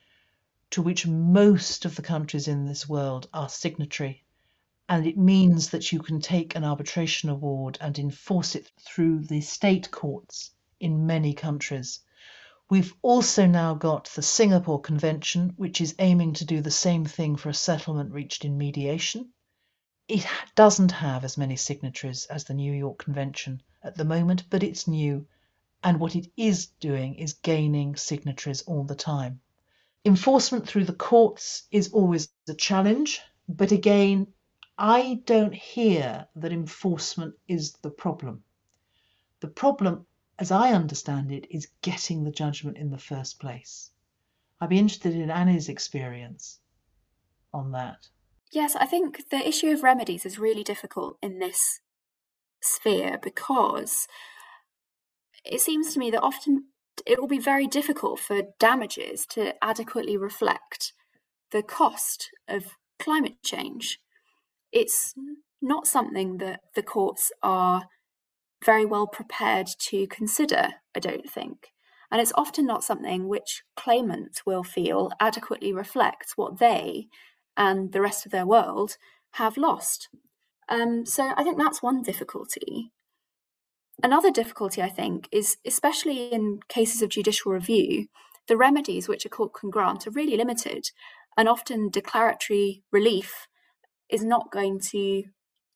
to 0.71 0.81
which 0.81 1.05
most 1.05 1.85
of 1.85 1.95
the 1.95 2.01
countries 2.01 2.47
in 2.47 2.65
this 2.65 2.89
world 2.89 3.27
are 3.31 3.49
signatory. 3.49 4.23
And 4.87 5.05
it 5.05 5.17
means 5.19 5.69
that 5.69 5.91
you 5.91 5.99
can 5.99 6.19
take 6.19 6.55
an 6.55 6.63
arbitration 6.63 7.29
award 7.29 7.77
and 7.79 7.99
enforce 7.99 8.55
it 8.55 8.71
through 8.79 9.25
the 9.25 9.41
state 9.41 9.91
courts 9.91 10.51
in 10.79 11.05
many 11.05 11.33
countries. 11.33 11.99
We've 12.71 12.93
also 13.01 13.47
now 13.47 13.73
got 13.73 14.05
the 14.13 14.21
Singapore 14.21 14.79
Convention, 14.79 15.53
which 15.57 15.81
is 15.81 15.95
aiming 15.97 16.33
to 16.33 16.45
do 16.45 16.61
the 16.61 16.69
same 16.69 17.03
thing 17.03 17.35
for 17.35 17.49
a 17.49 17.53
settlement 17.53 18.13
reached 18.13 18.45
in 18.45 18.59
mediation. 18.59 19.33
It 20.07 20.23
doesn't 20.53 20.91
have 20.91 21.23
as 21.23 21.35
many 21.35 21.55
signatories 21.55 22.27
as 22.27 22.43
the 22.43 22.53
New 22.53 22.71
York 22.71 22.99
Convention 22.99 23.63
at 23.81 23.95
the 23.95 24.05
moment, 24.05 24.43
but 24.51 24.61
it's 24.61 24.87
new. 24.87 25.25
And 25.83 25.99
what 25.99 26.15
it 26.15 26.31
is 26.37 26.67
doing 26.79 27.15
is 27.15 27.33
gaining 27.33 27.95
signatories 27.95 28.61
all 28.61 28.83
the 28.83 28.93
time. 28.93 29.41
Enforcement 30.05 30.67
through 30.67 30.85
the 30.85 30.93
courts 30.93 31.63
is 31.71 31.91
always 31.91 32.29
a 32.47 32.53
challenge, 32.53 33.19
but 33.47 33.71
again, 33.71 34.27
I 34.77 35.21
don't 35.25 35.55
hear 35.55 36.27
that 36.35 36.53
enforcement 36.53 37.33
is 37.47 37.73
the 37.81 37.89
problem. 37.89 38.43
The 39.39 39.47
problem 39.47 40.05
as 40.39 40.51
I 40.51 40.71
understand 40.71 41.31
it, 41.31 41.45
is 41.51 41.67
getting 41.81 42.23
the 42.23 42.31
judgment 42.31 42.77
in 42.77 42.89
the 42.89 42.97
first 42.97 43.39
place. 43.39 43.91
I'd 44.61 44.69
be 44.69 44.79
interested 44.79 45.13
in 45.13 45.29
Annie's 45.29 45.69
experience 45.69 46.59
on 47.53 47.71
that. 47.73 48.07
Yes, 48.51 48.75
I 48.75 48.85
think 48.85 49.29
the 49.29 49.47
issue 49.47 49.67
of 49.67 49.83
remedies 49.83 50.25
is 50.25 50.39
really 50.39 50.63
difficult 50.63 51.17
in 51.21 51.39
this 51.39 51.81
sphere 52.61 53.19
because 53.21 54.07
it 55.45 55.61
seems 55.61 55.93
to 55.93 55.99
me 55.99 56.09
that 56.11 56.21
often 56.21 56.65
it 57.05 57.19
will 57.19 57.27
be 57.27 57.39
very 57.39 57.67
difficult 57.67 58.19
for 58.19 58.41
damages 58.59 59.25
to 59.27 59.53
adequately 59.63 60.17
reflect 60.17 60.93
the 61.51 61.63
cost 61.63 62.29
of 62.47 62.77
climate 62.97 63.41
change. 63.43 63.99
It's 64.71 65.13
not 65.61 65.87
something 65.87 66.37
that 66.37 66.61
the 66.75 66.83
courts 66.83 67.31
are 67.43 67.83
very 68.63 68.85
well 68.85 69.07
prepared 69.07 69.67
to 69.79 70.07
consider, 70.07 70.69
I 70.95 70.99
don't 70.99 71.29
think. 71.29 71.71
And 72.11 72.19
it's 72.19 72.33
often 72.35 72.65
not 72.65 72.83
something 72.83 73.27
which 73.27 73.63
claimants 73.75 74.45
will 74.45 74.63
feel 74.63 75.11
adequately 75.19 75.71
reflects 75.71 76.35
what 76.35 76.59
they 76.59 77.07
and 77.55 77.91
the 77.91 78.01
rest 78.01 78.25
of 78.25 78.31
their 78.31 78.47
world 78.47 78.97
have 79.33 79.57
lost. 79.57 80.09
Um, 80.67 81.05
so 81.05 81.33
I 81.35 81.43
think 81.43 81.57
that's 81.57 81.83
one 81.83 82.01
difficulty. 82.01 82.91
Another 84.01 84.31
difficulty, 84.31 84.81
I 84.81 84.89
think, 84.89 85.27
is 85.31 85.57
especially 85.65 86.31
in 86.31 86.61
cases 86.69 87.01
of 87.01 87.09
judicial 87.09 87.51
review, 87.51 88.07
the 88.47 88.57
remedies 88.57 89.07
which 89.07 89.25
a 89.25 89.29
court 89.29 89.53
can 89.53 89.69
grant 89.69 90.07
are 90.07 90.11
really 90.11 90.37
limited, 90.37 90.85
and 91.37 91.49
often 91.49 91.89
declaratory 91.89 92.83
relief 92.91 93.47
is 94.09 94.23
not 94.23 94.51
going 94.51 94.79
to 94.79 95.23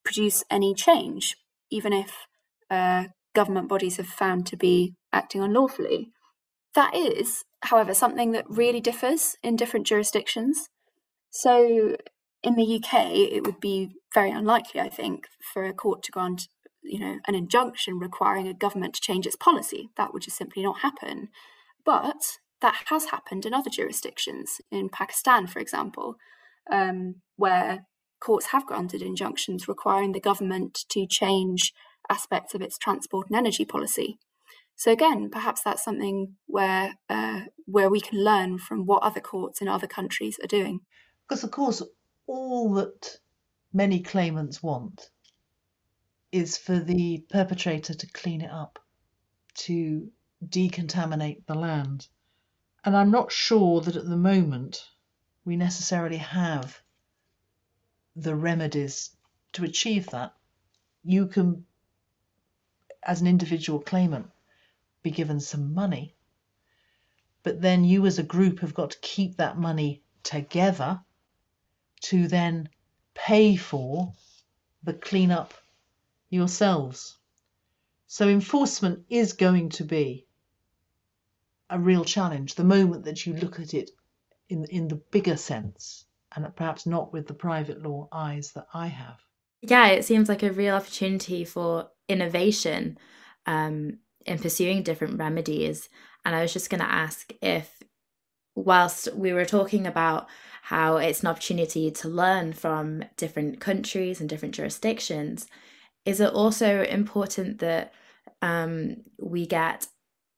produce 0.03 0.43
any 0.49 0.73
change, 0.73 1.35
even 1.69 1.93
if 1.93 2.27
uh, 2.73 3.05
government 3.35 3.69
bodies 3.69 3.97
have 3.97 4.07
found 4.07 4.45
to 4.47 4.57
be 4.57 4.95
acting 5.11 5.41
unlawfully. 5.41 6.11
That 6.75 6.95
is, 6.95 7.43
however, 7.61 7.93
something 7.93 8.31
that 8.31 8.49
really 8.49 8.81
differs 8.81 9.35
in 9.43 9.55
different 9.55 9.85
jurisdictions. 9.85 10.69
So, 11.29 11.95
in 12.41 12.55
the 12.55 12.75
UK, 12.75 13.11
it 13.11 13.45
would 13.45 13.59
be 13.59 13.91
very 14.13 14.31
unlikely, 14.31 14.81
I 14.81 14.89
think, 14.89 15.27
for 15.53 15.63
a 15.63 15.73
court 15.73 16.03
to 16.03 16.11
grant, 16.11 16.47
you 16.81 16.99
know, 16.99 17.19
an 17.27 17.35
injunction 17.35 17.99
requiring 17.99 18.47
a 18.47 18.53
government 18.53 18.95
to 18.95 19.01
change 19.01 19.25
its 19.25 19.35
policy. 19.35 19.89
That 19.97 20.13
would 20.13 20.23
just 20.23 20.37
simply 20.37 20.63
not 20.63 20.79
happen. 20.79 21.29
But 21.85 22.39
that 22.61 22.85
has 22.87 23.05
happened 23.05 23.45
in 23.45 23.53
other 23.53 23.69
jurisdictions, 23.69 24.61
in 24.71 24.89
Pakistan, 24.89 25.47
for 25.47 25.59
example, 25.59 26.15
um, 26.71 27.15
where 27.35 27.85
courts 28.19 28.47
have 28.47 28.65
granted 28.65 29.01
injunctions 29.01 29.67
requiring 29.67 30.13
the 30.13 30.19
government 30.19 30.85
to 30.89 31.05
change 31.05 31.73
aspects 32.09 32.53
of 32.53 32.61
its 32.61 32.77
transport 32.77 33.27
and 33.29 33.37
energy 33.37 33.65
policy. 33.65 34.17
So 34.75 34.91
again, 34.91 35.29
perhaps 35.29 35.61
that's 35.61 35.83
something 35.83 36.35
where 36.47 36.95
uh, 37.09 37.41
where 37.65 37.89
we 37.89 38.01
can 38.01 38.23
learn 38.23 38.57
from 38.57 38.85
what 38.85 39.03
other 39.03 39.21
courts 39.21 39.61
in 39.61 39.67
other 39.67 39.87
countries 39.87 40.39
are 40.43 40.47
doing. 40.47 40.81
Because 41.27 41.43
of 41.43 41.51
course, 41.51 41.81
all 42.27 42.73
that 42.73 43.17
many 43.71 44.01
claimants 44.01 44.61
want 44.61 45.09
is 46.31 46.57
for 46.57 46.79
the 46.79 47.25
perpetrator 47.29 47.93
to 47.93 48.07
clean 48.07 48.41
it 48.41 48.49
up, 48.51 48.79
to 49.53 50.09
decontaminate 50.43 51.45
the 51.45 51.55
land. 51.55 52.07
And 52.83 52.97
I'm 52.97 53.11
not 53.11 53.31
sure 53.31 53.81
that 53.81 53.95
at 53.95 54.09
the 54.09 54.17
moment 54.17 54.83
we 55.45 55.55
necessarily 55.55 56.17
have 56.17 56.81
the 58.15 58.35
remedies 58.35 59.11
to 59.53 59.63
achieve 59.63 60.09
that. 60.09 60.33
You 61.03 61.27
can 61.27 61.65
as 63.05 63.21
an 63.21 63.27
individual 63.27 63.79
claimant, 63.79 64.29
be 65.01 65.11
given 65.11 65.39
some 65.39 65.73
money. 65.73 66.15
But 67.43 67.61
then 67.61 67.83
you, 67.83 68.05
as 68.05 68.19
a 68.19 68.23
group, 68.23 68.59
have 68.59 68.73
got 68.73 68.91
to 68.91 68.99
keep 68.99 69.37
that 69.37 69.57
money 69.57 70.03
together 70.23 71.01
to 72.01 72.27
then 72.27 72.69
pay 73.13 73.55
for 73.55 74.13
the 74.83 74.93
cleanup 74.93 75.53
yourselves. 76.29 77.17
So, 78.07 78.29
enforcement 78.29 79.05
is 79.09 79.33
going 79.33 79.69
to 79.69 79.83
be 79.83 80.27
a 81.69 81.79
real 81.79 82.05
challenge 82.05 82.55
the 82.55 82.63
moment 82.63 83.05
that 83.05 83.25
you 83.25 83.33
look 83.33 83.59
at 83.59 83.73
it 83.73 83.91
in, 84.49 84.65
in 84.65 84.87
the 84.87 84.95
bigger 84.95 85.37
sense 85.37 86.05
and 86.35 86.55
perhaps 86.55 86.85
not 86.85 87.13
with 87.13 87.27
the 87.27 87.33
private 87.33 87.81
law 87.81 88.07
eyes 88.11 88.51
that 88.51 88.67
I 88.73 88.87
have. 88.87 89.19
Yeah, 89.63 89.87
it 89.87 90.03
seems 90.05 90.27
like 90.29 90.43
a 90.43 90.51
real 90.51 90.75
opportunity 90.75 91.45
for 91.45 91.89
innovation 92.09 92.97
um, 93.45 93.99
in 94.25 94.39
pursuing 94.39 94.83
different 94.83 95.17
remedies. 95.19 95.89
And 96.25 96.35
I 96.35 96.41
was 96.41 96.53
just 96.53 96.69
going 96.69 96.81
to 96.81 96.91
ask 96.91 97.31
if, 97.41 97.81
whilst 98.55 99.13
we 99.15 99.33
were 99.33 99.45
talking 99.45 99.87
about 99.87 100.27
how 100.63 100.97
it's 100.97 101.21
an 101.21 101.27
opportunity 101.27 101.91
to 101.91 102.09
learn 102.09 102.53
from 102.53 103.05
different 103.17 103.61
countries 103.61 104.21
and 104.21 104.29
different 104.29 104.55
jurisdictions, 104.55 105.47
is 106.05 106.21
it 106.21 106.33
also 106.33 106.83
important 106.83 107.59
that 107.59 107.93
um, 108.41 108.97
we 109.19 109.47
get 109.47 109.87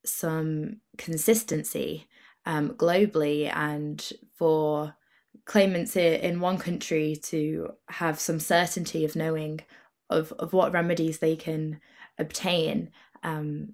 some 0.05 0.81
consistency 0.97 2.07
um, 2.45 2.71
globally 2.71 3.51
and 3.55 4.13
for 4.37 4.95
claimants 5.45 5.93
here 5.93 6.13
in 6.13 6.39
one 6.39 6.57
country 6.57 7.15
to 7.23 7.71
have 7.89 8.19
some 8.19 8.39
certainty 8.39 9.05
of 9.05 9.15
knowing 9.15 9.61
of, 10.09 10.31
of 10.33 10.53
what 10.53 10.71
remedies 10.71 11.19
they 11.19 11.35
can 11.35 11.79
obtain 12.17 12.91
um, 13.23 13.73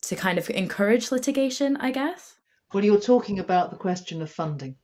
to 0.00 0.16
kind 0.16 0.38
of 0.38 0.50
encourage 0.50 1.12
litigation, 1.12 1.76
I 1.76 1.92
guess. 1.92 2.36
Well, 2.72 2.84
you're 2.84 3.00
talking 3.00 3.38
about 3.38 3.70
the 3.70 3.76
question 3.76 4.22
of 4.22 4.30
funding. 4.30 4.76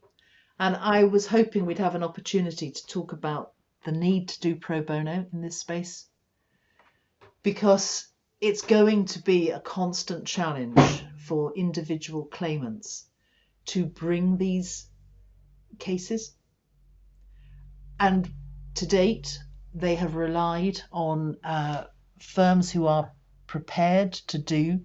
And 0.59 0.75
I 0.75 1.05
was 1.05 1.25
hoping 1.25 1.65
we'd 1.65 1.79
have 1.79 1.95
an 1.95 2.03
opportunity 2.03 2.71
to 2.71 2.87
talk 2.87 3.13
about 3.13 3.53
the 3.85 3.91
need 3.91 4.29
to 4.29 4.39
do 4.41 4.55
pro 4.55 4.81
bono 4.81 5.25
in 5.31 5.41
this 5.41 5.59
space 5.59 6.05
because 7.43 8.07
it's 8.41 8.61
going 8.61 9.05
to 9.05 9.21
be 9.21 9.51
a 9.51 9.59
constant 9.61 10.27
challenge 10.27 11.03
for 11.17 11.53
individual 11.55 12.25
claimants 12.25 13.05
to 13.67 13.85
bring 13.85 14.37
these 14.37 14.88
cases. 15.77 16.35
And 17.99 18.31
to 18.75 18.85
date, 18.87 19.39
they 19.73 19.95
have 19.95 20.15
relied 20.15 20.81
on 20.91 21.37
uh, 21.43 21.85
firms 22.19 22.71
who 22.71 22.87
are 22.87 23.11
prepared 23.45 24.13
to 24.13 24.37
do. 24.37 24.81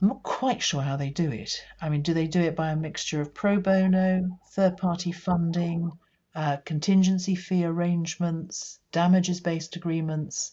I'm 0.00 0.08
not 0.08 0.22
quite 0.22 0.62
sure 0.62 0.82
how 0.82 0.96
they 0.96 1.10
do 1.10 1.30
it. 1.30 1.62
I 1.80 1.88
mean, 1.88 2.02
do 2.02 2.12
they 2.12 2.26
do 2.26 2.40
it 2.40 2.56
by 2.56 2.70
a 2.70 2.76
mixture 2.76 3.20
of 3.20 3.34
pro 3.34 3.60
bono, 3.60 4.38
third 4.50 4.76
party 4.76 5.12
funding, 5.12 5.92
uh, 6.34 6.56
contingency 6.64 7.34
fee 7.36 7.64
arrangements, 7.64 8.80
damages 8.90 9.40
based 9.40 9.76
agreements? 9.76 10.52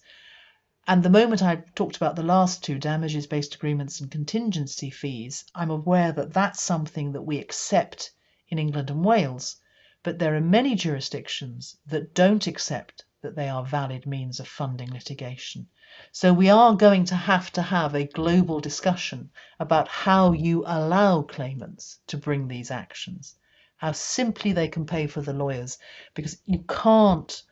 And 0.90 1.04
the 1.04 1.10
moment 1.12 1.44
I 1.44 1.58
talked 1.76 1.98
about 1.98 2.16
the 2.16 2.24
last 2.24 2.64
two, 2.64 2.80
damages 2.80 3.28
based 3.28 3.54
agreements 3.54 4.02
and 4.02 4.10
contingency 4.10 4.90
fees, 4.90 5.46
I'm 5.54 5.70
aware 5.70 6.12
that 6.14 6.34
that's 6.34 6.64
something 6.64 7.12
that 7.12 7.22
we 7.22 7.38
accept 7.38 8.10
in 8.48 8.58
England 8.58 8.90
and 8.90 9.06
Wales. 9.06 9.58
But 10.02 10.18
there 10.18 10.36
are 10.36 10.42
many 10.42 10.74
jurisdictions 10.74 11.78
that 11.86 12.16
don't 12.16 12.48
accept 12.48 13.06
that 13.22 13.36
they 13.36 13.48
are 13.48 13.64
valid 13.64 14.08
means 14.08 14.40
of 14.40 14.48
funding 14.48 14.90
litigation. 14.90 15.68
So 16.12 16.34
we 16.34 16.50
are 16.50 16.76
going 16.76 17.06
to 17.06 17.16
have 17.16 17.54
to 17.54 17.62
have 17.62 17.94
a 17.94 18.06
global 18.08 18.60
discussion 18.60 19.30
about 19.60 19.88
how 19.88 20.32
you 20.32 20.64
allow 20.66 21.22
claimants 21.22 22.00
to 22.08 22.18
bring 22.18 22.48
these 22.48 22.72
actions, 22.72 23.36
how 23.78 23.92
simply 23.92 24.54
they 24.54 24.68
can 24.68 24.88
pay 24.88 25.06
for 25.06 25.22
the 25.22 25.34
lawyers, 25.34 25.78
because 26.16 26.42
you 26.48 26.66
can't, 26.68 27.44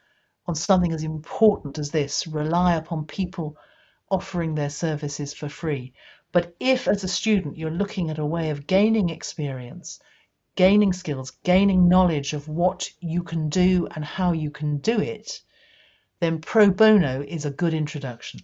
on 0.47 0.55
something 0.55 0.93
as 0.93 1.03
important 1.03 1.77
as 1.77 1.91
this, 1.91 2.25
rely 2.27 2.75
upon 2.75 3.05
people 3.05 3.57
offering 4.09 4.55
their 4.55 4.69
services 4.69 5.33
for 5.33 5.49
free. 5.49 5.93
But 6.31 6.55
if, 6.59 6.87
as 6.87 7.03
a 7.03 7.07
student, 7.07 7.57
you're 7.57 7.71
looking 7.71 8.09
at 8.09 8.19
a 8.19 8.25
way 8.25 8.49
of 8.49 8.67
gaining 8.67 9.09
experience, 9.09 9.99
gaining 10.55 10.93
skills, 10.93 11.31
gaining 11.43 11.87
knowledge 11.87 12.33
of 12.33 12.47
what 12.47 12.89
you 12.99 13.23
can 13.23 13.49
do 13.49 13.87
and 13.95 14.03
how 14.03 14.31
you 14.31 14.51
can 14.51 14.77
do 14.77 14.99
it, 14.99 15.41
then 16.19 16.39
pro 16.39 16.69
bono 16.69 17.23
is 17.27 17.45
a 17.45 17.51
good 17.51 17.73
introduction. 17.73 18.41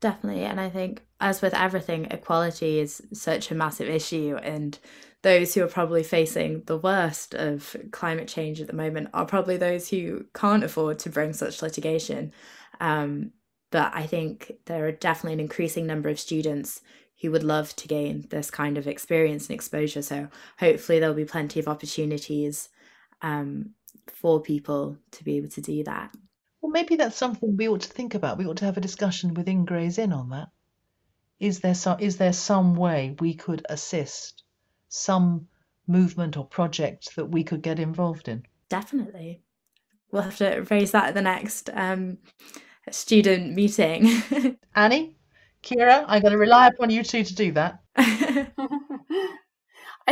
Definitely. 0.00 0.44
And 0.44 0.60
I 0.60 0.68
think, 0.68 1.02
as 1.20 1.42
with 1.42 1.54
everything, 1.54 2.06
equality 2.10 2.80
is 2.80 3.02
such 3.12 3.50
a 3.50 3.54
massive 3.54 3.88
issue. 3.88 4.36
And 4.42 4.78
those 5.22 5.54
who 5.54 5.62
are 5.62 5.68
probably 5.68 6.02
facing 6.02 6.62
the 6.66 6.76
worst 6.76 7.34
of 7.34 7.76
climate 7.92 8.28
change 8.28 8.60
at 8.60 8.66
the 8.66 8.72
moment 8.72 9.08
are 9.14 9.24
probably 9.24 9.56
those 9.56 9.88
who 9.88 10.26
can't 10.34 10.64
afford 10.64 10.98
to 11.00 11.10
bring 11.10 11.32
such 11.32 11.62
litigation. 11.62 12.32
Um, 12.80 13.32
but 13.70 13.92
I 13.94 14.06
think 14.06 14.52
there 14.66 14.86
are 14.86 14.92
definitely 14.92 15.34
an 15.34 15.40
increasing 15.40 15.86
number 15.86 16.08
of 16.08 16.20
students 16.20 16.82
who 17.20 17.30
would 17.30 17.44
love 17.44 17.74
to 17.76 17.88
gain 17.88 18.26
this 18.30 18.50
kind 18.50 18.76
of 18.76 18.88
experience 18.88 19.46
and 19.46 19.54
exposure. 19.54 20.02
So 20.02 20.28
hopefully 20.58 20.98
there'll 20.98 21.14
be 21.14 21.24
plenty 21.24 21.60
of 21.60 21.68
opportunities 21.68 22.68
um, 23.22 23.70
for 24.12 24.40
people 24.40 24.98
to 25.12 25.24
be 25.24 25.36
able 25.36 25.48
to 25.50 25.60
do 25.60 25.84
that. 25.84 26.12
Well, 26.60 26.72
maybe 26.72 26.96
that's 26.96 27.16
something 27.16 27.56
we 27.56 27.68
ought 27.68 27.82
to 27.82 27.88
think 27.88 28.14
about. 28.14 28.38
We 28.38 28.46
ought 28.46 28.56
to 28.58 28.64
have 28.64 28.76
a 28.76 28.82
discussion 28.82 29.34
within 29.34 29.64
Gray's 29.64 29.98
Inn 29.98 30.12
on 30.12 30.30
that. 30.30 30.48
Is 31.38 31.60
there 31.60 31.74
some 31.74 31.98
is 32.00 32.18
there 32.18 32.32
some 32.32 32.76
way 32.76 33.16
we 33.18 33.34
could 33.34 33.66
assist 33.68 34.42
some 34.94 35.48
movement 35.86 36.36
or 36.36 36.44
project 36.44 37.16
that 37.16 37.24
we 37.30 37.42
could 37.42 37.62
get 37.62 37.78
involved 37.78 38.28
in? 38.28 38.44
Definitely. 38.68 39.40
We'll 40.10 40.22
have 40.22 40.36
to 40.36 40.66
raise 40.70 40.90
that 40.90 41.08
at 41.08 41.14
the 41.14 41.22
next 41.22 41.70
um, 41.72 42.18
student 42.90 43.54
meeting. 43.54 44.22
Annie, 44.74 45.16
Kira, 45.62 46.04
I'm 46.06 46.20
going 46.20 46.32
to 46.32 46.38
rely 46.38 46.66
upon 46.68 46.90
you 46.90 47.02
two 47.02 47.24
to 47.24 47.34
do 47.34 47.52
that. 47.52 47.78
I 47.96 48.52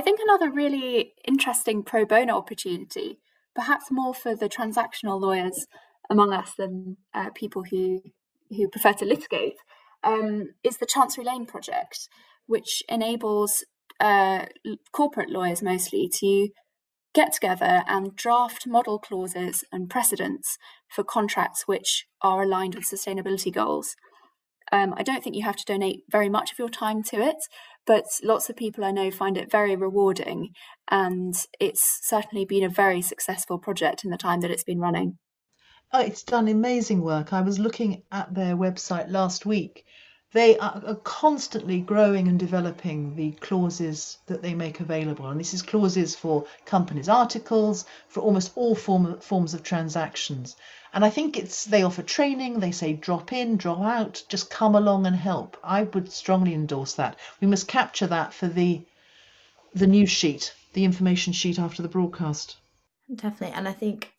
think 0.03 0.19
another 0.23 0.51
really 0.51 1.13
interesting 1.29 1.83
pro 1.83 2.07
bono 2.07 2.39
opportunity, 2.39 3.19
perhaps 3.55 3.91
more 3.91 4.15
for 4.15 4.35
the 4.35 4.49
transactional 4.49 5.21
lawyers 5.21 5.67
among 6.09 6.33
us 6.33 6.53
than 6.57 6.97
uh, 7.13 7.29
people 7.35 7.65
who 7.65 8.01
who 8.49 8.67
prefer 8.69 8.95
to 8.95 9.05
litigate, 9.05 9.57
um, 10.03 10.55
is 10.65 10.79
the 10.79 10.87
Chancery 10.87 11.25
Lane 11.25 11.47
project, 11.47 12.09
which 12.47 12.83
enables 12.89 13.63
uh, 14.01 14.47
corporate 14.93 15.31
lawyers 15.31 15.63
mostly 15.63 16.09
to 16.21 16.49
get 17.13 17.33
together 17.33 17.83
and 17.87 18.17
draft 18.17 18.67
model 18.67 18.99
clauses 18.99 19.65
and 19.73 19.91
precedents 19.91 20.57
for 20.89 21.05
contracts 21.05 21.67
which 21.67 22.07
are 22.23 22.43
aligned 22.43 22.75
with 22.75 22.85
sustainability 22.85 23.53
goals. 23.53 23.97
Um, 24.73 24.95
I 24.97 25.03
don't 25.03 25.23
think 25.23 25.35
you 25.35 25.43
have 25.43 25.57
to 25.57 25.65
donate 25.65 26.03
very 26.09 26.29
much 26.29 26.53
of 26.53 26.59
your 26.59 26.69
time 26.69 27.03
to 27.05 27.21
it, 27.21 27.37
but 27.87 28.05
lots 28.23 28.49
of 28.49 28.57
people 28.57 28.85
I 28.85 28.93
know 28.93 29.11
find 29.11 29.37
it 29.37 29.51
very 29.51 29.75
rewarding, 29.75 30.51
and 30.89 31.35
it's 31.59 31.99
certainly 32.03 32.45
been 32.45 32.63
a 32.63 32.69
very 32.69 33.03
successful 33.03 33.59
project 33.59 34.05
in 34.05 34.11
the 34.11 34.17
time 34.17 34.41
that 34.43 34.51
it's 34.51 34.63
been 34.63 34.79
running. 34.79 35.19
Oh, 35.93 36.01
it's 36.01 36.23
done 36.23 36.47
amazing 36.47 37.03
work. 37.03 37.33
I 37.33 37.41
was 37.41 37.59
looking 37.59 38.05
at 38.13 38.33
their 38.33 38.55
website 38.55 39.11
last 39.11 39.45
week. 39.45 39.85
They 40.33 40.57
are 40.59 40.95
constantly 41.03 41.81
growing 41.81 42.29
and 42.29 42.39
developing 42.39 43.17
the 43.17 43.33
clauses 43.33 44.19
that 44.27 44.43
they 44.43 44.55
make 44.55 44.79
available. 44.79 45.29
And 45.29 45.41
this 45.41 45.53
is 45.53 45.63
clauses 45.63 46.15
for 46.15 46.47
companies' 46.65 47.09
articles, 47.09 47.85
for 48.07 48.21
almost 48.21 48.53
all 48.55 48.77
form, 48.77 49.19
forms 49.19 49.55
of 49.55 49.65
transactions. 49.65 50.55
And 50.93 51.05
I 51.05 51.11
think 51.11 51.37
it's 51.37 51.65
they 51.65 51.83
offer 51.83 52.03
training, 52.03 52.61
they 52.61 52.71
say 52.71 52.93
drop 52.93 53.33
in, 53.33 53.57
drop 53.57 53.81
out, 53.81 54.23
just 54.29 54.51
come 54.51 54.77
along 54.77 55.07
and 55.07 55.17
help. 55.17 55.57
I 55.65 55.83
would 55.83 56.13
strongly 56.13 56.55
endorse 56.55 56.95
that. 56.95 57.19
We 57.41 57.49
must 57.49 57.67
capture 57.67 58.07
that 58.07 58.33
for 58.33 58.47
the 58.47 58.83
the 59.75 59.87
news 59.87 60.11
sheet, 60.11 60.55
the 60.75 60.85
information 60.85 61.33
sheet 61.33 61.59
after 61.59 61.83
the 61.83 61.89
broadcast. 61.89 62.57
Definitely. 63.13 63.57
And 63.57 63.69
I 63.69 63.73
think 63.73 64.13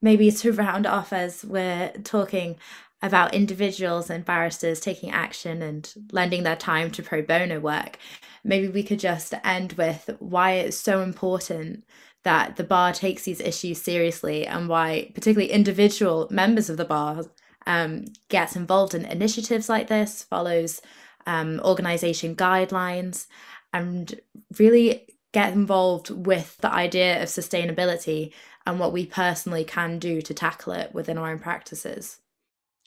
maybe 0.00 0.30
to 0.30 0.52
round 0.52 0.86
off 0.86 1.12
as 1.12 1.44
we're 1.44 1.92
talking 2.04 2.56
about 3.00 3.34
individuals 3.34 4.10
and 4.10 4.24
barristers 4.24 4.80
taking 4.80 5.10
action 5.10 5.62
and 5.62 5.92
lending 6.10 6.42
their 6.42 6.56
time 6.56 6.90
to 6.90 7.02
pro 7.02 7.22
bono 7.22 7.60
work, 7.60 7.98
maybe 8.42 8.68
we 8.68 8.82
could 8.82 8.98
just 8.98 9.34
end 9.44 9.74
with 9.74 10.10
why 10.18 10.52
it's 10.52 10.76
so 10.76 11.00
important 11.00 11.84
that 12.24 12.56
the 12.56 12.64
bar 12.64 12.92
takes 12.92 13.22
these 13.22 13.40
issues 13.40 13.80
seriously 13.80 14.46
and 14.46 14.68
why 14.68 15.10
particularly 15.14 15.52
individual 15.52 16.26
members 16.30 16.68
of 16.68 16.76
the 16.76 16.84
bar 16.84 17.22
um, 17.66 18.06
gets 18.28 18.56
involved 18.56 18.94
in 18.94 19.04
initiatives 19.04 19.68
like 19.68 19.88
this, 19.88 20.24
follows 20.24 20.82
um, 21.26 21.60
organization 21.64 22.34
guidelines, 22.34 23.26
and 23.72 24.20
really 24.58 25.06
get 25.32 25.52
involved 25.52 26.10
with 26.10 26.56
the 26.58 26.72
idea 26.72 27.22
of 27.22 27.28
sustainability 27.28 28.32
and 28.66 28.80
what 28.80 28.92
we 28.92 29.06
personally 29.06 29.64
can 29.64 29.98
do 29.98 30.20
to 30.22 30.34
tackle 30.34 30.72
it 30.72 30.92
within 30.92 31.18
our 31.18 31.30
own 31.30 31.38
practices. 31.38 32.20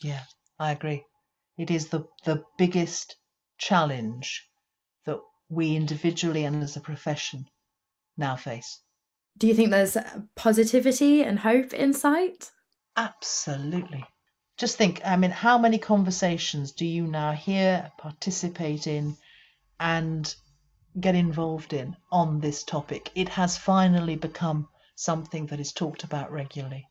Yeah, 0.04 0.24
I 0.60 0.72
agree. 0.72 1.04
It 1.58 1.70
is 1.70 1.90
the, 1.90 2.06
the 2.26 2.44
biggest 2.58 3.16
challenge 3.58 4.48
that 5.06 5.20
we 5.50 5.76
individually 5.76 6.44
and 6.46 6.64
as 6.64 6.76
a 6.76 6.82
profession 6.82 7.46
now 8.18 8.36
face. 8.36 8.80
Do 9.38 9.48
you 9.48 9.54
think 9.54 9.70
there's 9.70 9.98
positivity 10.36 11.24
and 11.24 11.40
hope 11.40 11.74
in 11.74 11.94
sight? 11.94 12.52
Absolutely. 12.98 14.04
Just 14.58 14.78
think, 14.78 15.02
I 15.06 15.16
mean, 15.16 15.32
how 15.32 15.58
many 15.58 15.78
conversations 15.78 16.74
do 16.74 16.86
you 16.86 17.08
now 17.08 17.32
hear, 17.32 17.92
participate 17.98 18.88
in, 18.88 19.18
and 19.80 20.34
get 21.00 21.16
involved 21.16 21.74
in 21.74 21.96
on 22.12 22.40
this 22.40 22.64
topic? 22.64 23.12
It 23.16 23.30
has 23.30 23.58
finally 23.58 24.16
become 24.16 24.68
something 24.96 25.48
that 25.48 25.60
is 25.60 25.72
talked 25.72 26.04
about 26.04 26.32
regularly. 26.32 26.88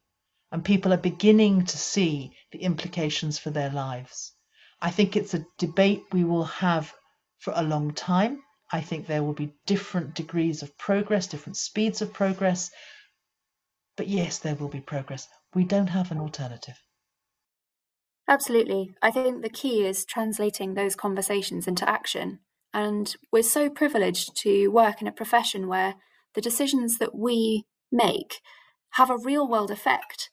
And 0.53 0.65
people 0.65 0.93
are 0.93 0.99
beginning 0.99 1.67
to 1.67 1.79
see 1.79 2.33
the 2.53 2.59
implications 2.59 3.39
for 3.39 3.51
their 3.51 3.71
lives. 3.71 4.33
I 4.81 4.91
think 4.91 5.17
it's 5.17 5.35
a 5.35 5.47
debate 5.59 6.05
we 6.13 6.25
will 6.25 6.45
have 6.45 6.93
for 7.39 7.53
a 7.57 7.63
long 7.63 7.93
time. 7.93 8.43
I 8.73 8.81
think 8.81 9.07
there 9.07 9.23
will 9.23 9.35
be 9.35 9.55
different 9.67 10.15
degrees 10.15 10.63
of 10.63 10.77
progress, 10.79 11.27
different 11.27 11.57
speeds 11.57 12.03
of 12.03 12.13
progress. 12.13 12.71
But 13.97 14.09
yes, 14.09 14.39
there 14.39 14.55
will 14.55 14.69
be 14.69 14.81
progress. 14.81 15.29
We 15.55 15.65
don't 15.65 15.89
have 15.89 16.11
an 16.11 16.19
alternative. 16.19 16.79
Absolutely. 18.29 18.95
I 19.03 19.11
think 19.11 19.43
the 19.43 19.51
key 19.51 19.85
is 19.85 20.05
translating 20.05 20.75
those 20.75 20.95
conversations 20.95 21.67
into 21.67 21.89
action. 21.89 22.39
And 22.73 23.15
we're 23.33 23.43
so 23.43 23.69
privileged 23.69 24.37
to 24.43 24.69
work 24.69 25.03
in 25.03 25.09
a 25.09 25.13
profession 25.13 25.67
where 25.67 25.97
the 26.35 26.41
decisions 26.41 26.99
that 26.99 27.15
we 27.15 27.65
make 27.91 28.41
have 28.91 29.11
a 29.11 29.19
real 29.19 29.49
world 29.49 29.73
effect 29.73 30.30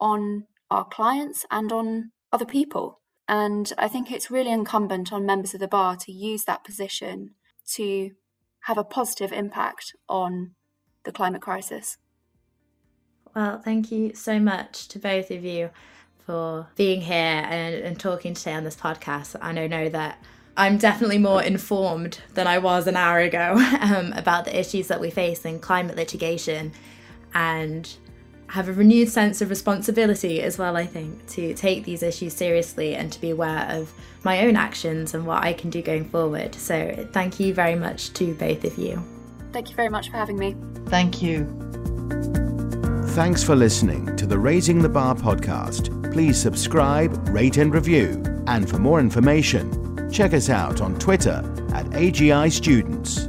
on 0.00 0.46
our 0.70 0.84
clients 0.84 1.46
and 1.50 1.72
on 1.72 2.10
other 2.32 2.46
people. 2.46 3.00
And 3.28 3.72
I 3.78 3.88
think 3.88 4.10
it's 4.10 4.30
really 4.30 4.50
incumbent 4.50 5.12
on 5.12 5.24
members 5.24 5.54
of 5.54 5.60
the 5.60 5.68
bar 5.68 5.96
to 5.96 6.12
use 6.12 6.44
that 6.44 6.64
position 6.64 7.30
to 7.72 8.10
have 8.64 8.78
a 8.78 8.84
positive 8.84 9.32
impact 9.32 9.94
on 10.08 10.54
the 11.04 11.12
climate 11.12 11.42
crisis. 11.42 11.98
Well, 13.34 13.60
thank 13.60 13.90
you 13.90 14.14
so 14.14 14.38
much 14.38 14.88
to 14.88 14.98
both 14.98 15.30
of 15.30 15.44
you 15.44 15.70
for 16.24 16.68
being 16.76 17.00
here 17.00 17.16
and, 17.16 17.74
and 17.74 17.98
talking 17.98 18.34
today 18.34 18.54
on 18.54 18.64
this 18.64 18.76
podcast. 18.76 19.36
I 19.40 19.52
know, 19.52 19.88
that 19.88 20.22
I'm 20.56 20.78
definitely 20.78 21.18
more 21.18 21.42
informed 21.42 22.20
than 22.34 22.46
I 22.46 22.58
was 22.58 22.86
an 22.86 22.96
hour 22.96 23.18
ago 23.18 23.54
um, 23.80 24.12
about 24.12 24.44
the 24.44 24.58
issues 24.58 24.88
that 24.88 25.00
we 25.00 25.10
face 25.10 25.44
in 25.44 25.58
climate 25.58 25.96
litigation 25.96 26.72
and 27.34 27.92
have 28.48 28.68
a 28.68 28.72
renewed 28.72 29.08
sense 29.08 29.40
of 29.40 29.50
responsibility 29.50 30.42
as 30.42 30.58
well, 30.58 30.76
I 30.76 30.86
think, 30.86 31.26
to 31.28 31.54
take 31.54 31.84
these 31.84 32.02
issues 32.02 32.34
seriously 32.34 32.94
and 32.94 33.12
to 33.12 33.20
be 33.20 33.30
aware 33.30 33.66
of 33.70 33.92
my 34.22 34.46
own 34.46 34.56
actions 34.56 35.14
and 35.14 35.26
what 35.26 35.42
I 35.42 35.52
can 35.52 35.70
do 35.70 35.82
going 35.82 36.08
forward. 36.08 36.54
So, 36.54 37.08
thank 37.12 37.40
you 37.40 37.54
very 37.54 37.74
much 37.74 38.12
to 38.14 38.34
both 38.34 38.64
of 38.64 38.78
you. 38.78 39.02
Thank 39.52 39.70
you 39.70 39.76
very 39.76 39.88
much 39.88 40.10
for 40.10 40.16
having 40.16 40.38
me. 40.38 40.56
Thank 40.86 41.22
you. 41.22 41.44
Thanks 43.14 43.44
for 43.44 43.54
listening 43.54 44.16
to 44.16 44.26
the 44.26 44.38
Raising 44.38 44.80
the 44.80 44.88
Bar 44.88 45.14
podcast. 45.14 46.12
Please 46.12 46.36
subscribe, 46.40 47.28
rate, 47.28 47.58
and 47.58 47.72
review. 47.72 48.22
And 48.46 48.68
for 48.68 48.78
more 48.78 48.98
information, 48.98 50.10
check 50.10 50.34
us 50.34 50.50
out 50.50 50.80
on 50.80 50.98
Twitter 50.98 51.42
at 51.72 51.86
AGI 51.90 52.50
Students. 52.50 53.28